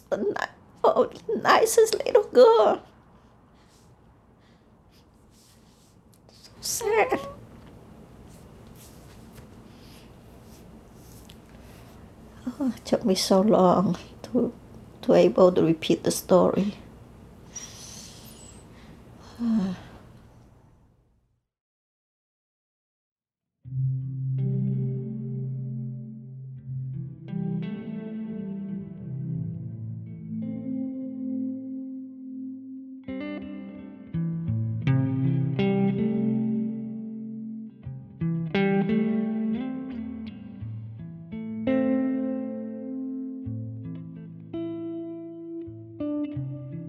the 0.09 0.47
oh, 0.83 1.11
nicest 1.43 1.95
little 2.05 2.23
girl. 2.23 2.81
So 6.31 6.51
sad. 6.61 7.19
Oh, 12.59 12.73
it 12.75 12.85
took 12.85 13.03
me 13.03 13.15
so 13.15 13.41
long 13.41 13.97
to 14.23 14.53
to 15.01 15.13
able 15.13 15.51
to 15.51 15.61
repeat 15.61 16.03
the 16.03 16.11
story. 16.11 16.73
Hmm. 19.37 19.86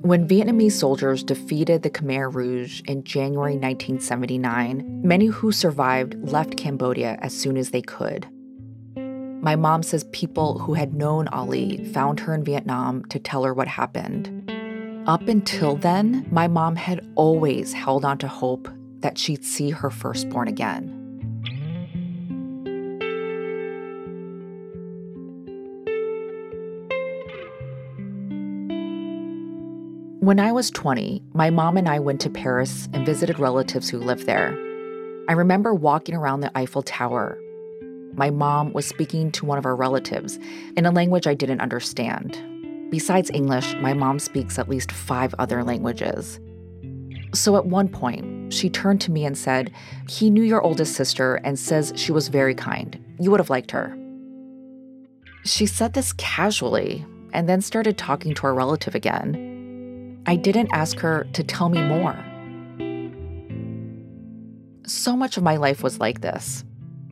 When 0.08 0.26
Vietnamese 0.26 0.72
soldiers 0.72 1.22
defeated 1.22 1.82
the 1.82 1.90
Khmer 1.90 2.34
Rouge 2.34 2.80
in 2.86 3.04
January 3.04 3.58
1979, 3.58 5.02
many 5.04 5.26
who 5.26 5.52
survived 5.52 6.16
left 6.26 6.56
Cambodia 6.56 7.18
as 7.20 7.36
soon 7.36 7.58
as 7.58 7.72
they 7.72 7.82
could. 7.82 8.26
My 8.96 9.54
mom 9.54 9.82
says 9.82 10.04
people 10.04 10.60
who 10.60 10.72
had 10.72 10.94
known 10.94 11.28
Ali 11.28 11.84
found 11.92 12.20
her 12.20 12.32
in 12.32 12.42
Vietnam 12.42 13.04
to 13.10 13.18
tell 13.18 13.44
her 13.44 13.52
what 13.52 13.68
happened. 13.68 14.50
Up 15.06 15.28
until 15.28 15.76
then, 15.76 16.26
my 16.30 16.48
mom 16.48 16.76
had 16.76 17.06
always 17.14 17.74
held 17.74 18.06
on 18.06 18.16
to 18.16 18.28
hope 18.28 18.66
that 19.00 19.18
she'd 19.18 19.44
see 19.44 19.68
her 19.68 19.90
firstborn 19.90 20.48
again. 20.48 20.97
When 30.28 30.40
I 30.40 30.52
was 30.52 30.70
20, 30.70 31.22
my 31.32 31.48
mom 31.48 31.78
and 31.78 31.88
I 31.88 31.98
went 32.00 32.20
to 32.20 32.28
Paris 32.28 32.86
and 32.92 33.06
visited 33.06 33.38
relatives 33.38 33.88
who 33.88 33.98
lived 33.98 34.26
there. 34.26 34.50
I 35.26 35.32
remember 35.32 35.72
walking 35.72 36.14
around 36.14 36.40
the 36.40 36.54
Eiffel 36.54 36.82
Tower. 36.82 37.40
My 38.12 38.28
mom 38.28 38.74
was 38.74 38.84
speaking 38.84 39.32
to 39.32 39.46
one 39.46 39.56
of 39.56 39.64
our 39.64 39.74
relatives 39.74 40.38
in 40.76 40.84
a 40.84 40.90
language 40.90 41.26
I 41.26 41.32
didn't 41.32 41.62
understand. 41.62 42.38
Besides 42.90 43.30
English, 43.32 43.74
my 43.76 43.94
mom 43.94 44.18
speaks 44.18 44.58
at 44.58 44.68
least 44.68 44.92
five 44.92 45.34
other 45.38 45.64
languages. 45.64 46.38
So 47.32 47.56
at 47.56 47.64
one 47.64 47.88
point, 47.88 48.52
she 48.52 48.68
turned 48.68 49.00
to 49.00 49.10
me 49.10 49.24
and 49.24 49.38
said, 49.38 49.72
He 50.10 50.28
knew 50.28 50.42
your 50.42 50.60
oldest 50.60 50.92
sister 50.92 51.36
and 51.36 51.58
says 51.58 51.94
she 51.96 52.12
was 52.12 52.28
very 52.28 52.54
kind. 52.54 53.02
You 53.18 53.30
would 53.30 53.40
have 53.40 53.48
liked 53.48 53.70
her. 53.70 53.96
She 55.46 55.64
said 55.64 55.94
this 55.94 56.12
casually 56.12 57.06
and 57.32 57.48
then 57.48 57.62
started 57.62 57.96
talking 57.96 58.34
to 58.34 58.46
our 58.46 58.52
relative 58.52 58.94
again. 58.94 59.47
I 60.28 60.36
didn't 60.36 60.68
ask 60.74 60.98
her 60.98 61.24
to 61.32 61.42
tell 61.42 61.70
me 61.70 61.80
more. 61.80 62.14
So 64.86 65.16
much 65.16 65.38
of 65.38 65.42
my 65.42 65.56
life 65.56 65.82
was 65.82 66.00
like 66.00 66.20
this 66.20 66.66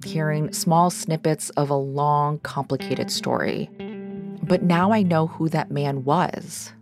hearing 0.04 0.52
small 0.52 0.90
snippets 0.90 1.48
of 1.50 1.70
a 1.70 1.74
long, 1.76 2.38
complicated 2.40 3.10
story. 3.10 3.70
But 4.42 4.62
now 4.62 4.92
I 4.92 5.02
know 5.02 5.28
who 5.28 5.48
that 5.48 5.70
man 5.70 6.04
was. 6.04 6.74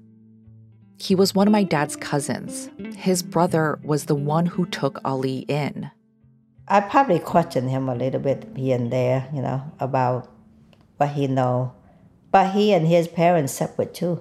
He 0.99 1.15
was 1.15 1.37
one 1.37 1.47
of 1.47 1.53
my 1.53 1.63
dad's 1.63 1.95
cousins. 1.95 2.69
His 2.97 3.23
brother 3.23 3.79
was 3.85 4.07
the 4.07 4.17
one 4.17 4.47
who 4.47 4.67
took 4.67 5.01
Ali 5.05 5.47
in. 5.47 5.89
I 6.67 6.81
probably 6.81 7.21
questioned 7.21 7.71
him 7.71 7.89
a 7.89 7.95
little 7.95 8.21
bit 8.21 8.49
here 8.57 8.77
and 8.77 8.93
there, 8.93 9.29
you 9.33 9.41
know, 9.41 9.63
about 9.79 10.29
what 10.97 11.11
he 11.11 11.29
know. 11.29 11.75
But 12.33 12.51
he 12.55 12.73
and 12.73 12.89
his 12.89 13.07
parents 13.07 13.53
separate 13.53 13.95
too. 13.95 14.21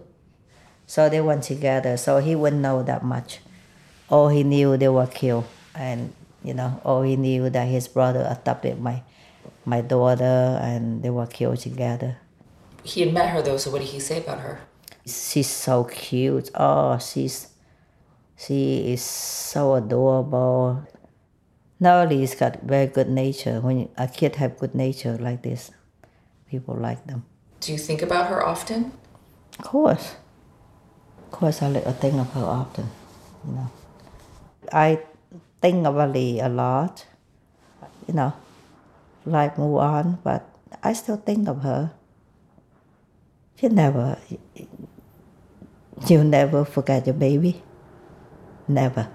So 0.93 1.09
they 1.09 1.21
went 1.21 1.41
together, 1.41 1.97
so 1.97 2.19
he 2.19 2.35
wouldn't 2.35 2.61
know 2.61 2.83
that 2.83 3.01
much. 3.03 3.39
All 4.09 4.29
he 4.29 4.43
knew 4.43 4.77
they 4.77 4.89
were 4.89 5.07
killed 5.07 5.45
and 5.73 6.13
you 6.43 6.53
know, 6.53 6.79
all 6.85 7.01
he 7.01 7.15
knew 7.15 7.49
that 7.49 7.65
his 7.65 7.87
brother 7.87 8.21
adopted 8.29 8.79
my 8.79 9.01
my 9.65 9.81
daughter 9.81 10.59
and 10.61 11.01
they 11.01 11.09
were 11.09 11.25
killed 11.25 11.57
together. 11.57 12.17
He 12.83 13.01
had 13.01 13.11
met 13.11 13.29
her 13.29 13.41
though, 13.41 13.57
so 13.57 13.71
what 13.71 13.81
did 13.81 13.89
he 13.89 13.99
say 13.99 14.21
about 14.21 14.41
her? 14.41 14.61
She's 15.03 15.49
so 15.49 15.85
cute. 15.85 16.51
Oh, 16.53 16.99
she's 16.99 17.49
she 18.37 18.93
is 18.93 19.01
so 19.01 19.73
adorable. 19.73 20.85
Not 21.79 22.03
only 22.03 22.19
he's 22.19 22.35
got 22.35 22.61
very 22.61 22.85
good 22.85 23.09
nature. 23.09 23.61
When 23.61 23.89
a 23.97 24.07
kid 24.07 24.35
have 24.35 24.59
good 24.59 24.75
nature 24.75 25.17
like 25.17 25.41
this, 25.41 25.71
people 26.45 26.75
like 26.77 27.07
them. 27.07 27.25
Do 27.61 27.71
you 27.71 27.79
think 27.79 28.03
about 28.03 28.29
her 28.29 28.45
often? 28.45 28.93
Of 29.57 29.65
course. 29.65 30.21
Course, 31.33 31.65
I, 31.65 31.73
think 31.97 32.21
of 32.21 32.29
her 32.37 32.45
often. 32.45 32.93
You 33.41 33.53
know, 33.57 33.69
I 34.71 35.01
think 35.59 35.81
of 35.89 35.97
Ali 35.97 36.37
a 36.39 36.47
lot. 36.47 37.09
You 38.07 38.13
know, 38.13 38.33
life 39.25 39.57
move 39.57 39.81
on, 39.81 40.21
but 40.23 40.45
I 40.83 40.93
still 40.93 41.17
think 41.17 41.49
of 41.49 41.65
her. 41.65 41.89
You 43.57 43.69
never, 43.69 44.19
you 46.05 46.23
never 46.23 46.65
forget 46.65 47.07
your 47.07 47.17
baby. 47.17 47.63
Never. 48.67 49.09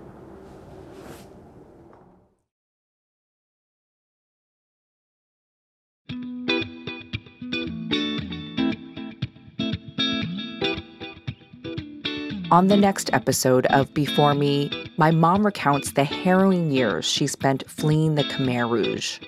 On 12.50 12.68
the 12.68 12.78
next 12.78 13.11
episode 13.12 13.66
of 13.66 13.92
Before 13.92 14.32
Me, 14.32 14.70
my 14.96 15.11
mom 15.11 15.44
recounts 15.44 15.92
the 15.92 16.04
harrowing 16.04 16.70
years 16.70 17.04
she 17.04 17.26
spent 17.26 17.68
fleeing 17.68 18.14
the 18.14 18.24
Khmer 18.24 18.70
Rouge. 18.70 19.18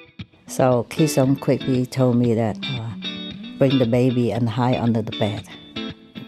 So 0.46 0.86
Kisong 0.88 1.38
quickly 1.38 1.84
told 1.84 2.16
me 2.16 2.32
that 2.32 2.56
uh, 2.64 3.58
bring 3.58 3.78
the 3.78 3.84
baby 3.84 4.32
and 4.32 4.48
hide 4.48 4.76
under 4.76 5.02
the 5.02 5.18
bed. 5.18 5.46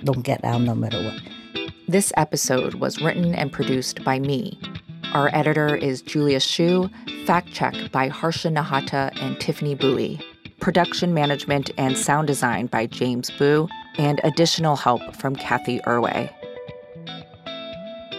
Don't 0.05 0.21
get 0.21 0.45
out 0.45 0.61
no 0.61 0.75
matter 0.75 1.03
what. 1.03 1.19
This 1.89 2.13
episode 2.19 2.75
was 2.75 3.01
written 3.01 3.35
and 3.35 3.51
produced 3.51 4.05
by 4.05 4.19
me. 4.19 4.61
Our 5.15 5.31
editor 5.35 5.75
is 5.75 6.03
Julia 6.03 6.41
Shu, 6.41 6.91
fact 7.25 7.55
check 7.55 7.75
by 7.91 8.09
Harsha 8.09 8.49
Nahata 8.49 9.19
and 9.23 9.41
Tiffany 9.41 9.75
Bowie, 9.75 10.21
production 10.61 11.15
management 11.15 11.71
and 11.79 11.97
sound 11.97 12.27
design 12.27 12.67
by 12.67 12.85
James 12.85 13.31
Boo, 13.31 13.67
and 13.97 14.21
additional 14.25 14.77
help 14.77 15.17
from 15.17 15.35
Cathy 15.35 15.81
Erway. 15.87 16.31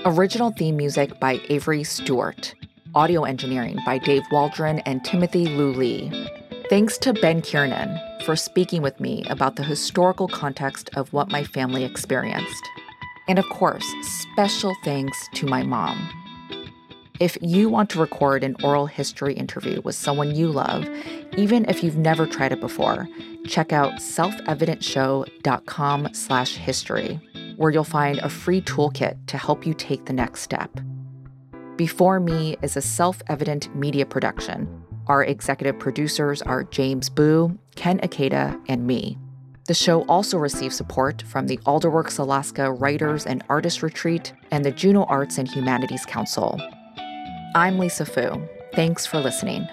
Original 0.05 0.51
theme 0.51 0.75
music 0.75 1.17
by 1.21 1.39
Avery 1.47 1.85
Stewart. 1.85 2.53
Audio 2.93 3.23
engineering 3.23 3.79
by 3.85 3.99
Dave 3.99 4.23
Waldron 4.33 4.79
and 4.79 5.01
Timothy 5.05 5.45
Lu 5.45 5.71
Lee. 5.71 6.11
Thanks 6.69 6.97
to 6.97 7.13
Ben 7.13 7.41
Kiernan 7.41 7.97
for 8.25 8.35
speaking 8.35 8.81
with 8.81 8.99
me 8.99 9.23
about 9.29 9.55
the 9.55 9.63
historical 9.63 10.27
context 10.27 10.89
of 10.97 11.13
what 11.13 11.31
my 11.31 11.45
family 11.45 11.85
experienced. 11.85 12.69
And 13.29 13.39
of 13.39 13.47
course, 13.47 13.85
special 14.33 14.75
thanks 14.83 15.29
to 15.35 15.45
my 15.45 15.63
mom. 15.63 16.09
If 17.21 17.37
you 17.41 17.69
want 17.69 17.89
to 17.91 18.01
record 18.01 18.43
an 18.43 18.57
oral 18.61 18.87
history 18.87 19.35
interview 19.35 19.79
with 19.85 19.95
someone 19.95 20.35
you 20.35 20.49
love, 20.49 20.85
even 21.37 21.63
if 21.69 21.81
you've 21.81 21.95
never 21.95 22.27
tried 22.27 22.51
it 22.51 22.59
before, 22.59 23.07
check 23.47 23.71
out 23.71 24.01
selfevidentshow.com 24.01 26.13
slash 26.13 26.57
history 26.57 27.21
where 27.57 27.71
you'll 27.71 27.83
find 27.83 28.19
a 28.19 28.29
free 28.29 28.61
toolkit 28.61 29.17
to 29.27 29.37
help 29.37 29.65
you 29.65 29.73
take 29.73 30.05
the 30.05 30.13
next 30.13 30.41
step. 30.41 30.69
Before 31.75 32.19
Me 32.19 32.55
is 32.61 32.77
a 32.77 32.81
self 32.81 33.21
evident 33.27 33.75
media 33.75 34.05
production. 34.05 34.83
Our 35.07 35.23
executive 35.23 35.79
producers 35.79 36.41
are 36.41 36.63
James 36.63 37.09
Boo, 37.09 37.57
Ken 37.75 37.99
Ikeda, 37.99 38.61
and 38.69 38.87
me. 38.87 39.17
The 39.65 39.73
show 39.73 40.03
also 40.03 40.37
receives 40.37 40.75
support 40.75 41.21
from 41.21 41.47
the 41.47 41.57
Alderworks 41.59 42.19
Alaska 42.19 42.71
Writers 42.71 43.25
and 43.25 43.43
Artists 43.49 43.81
Retreat 43.81 44.33
and 44.51 44.63
the 44.63 44.71
Juneau 44.71 45.03
Arts 45.05 45.37
and 45.37 45.47
Humanities 45.47 46.05
Council. 46.05 46.59
I'm 47.55 47.79
Lisa 47.79 48.05
Fu. 48.05 48.41
Thanks 48.73 49.05
for 49.05 49.19
listening. 49.19 49.67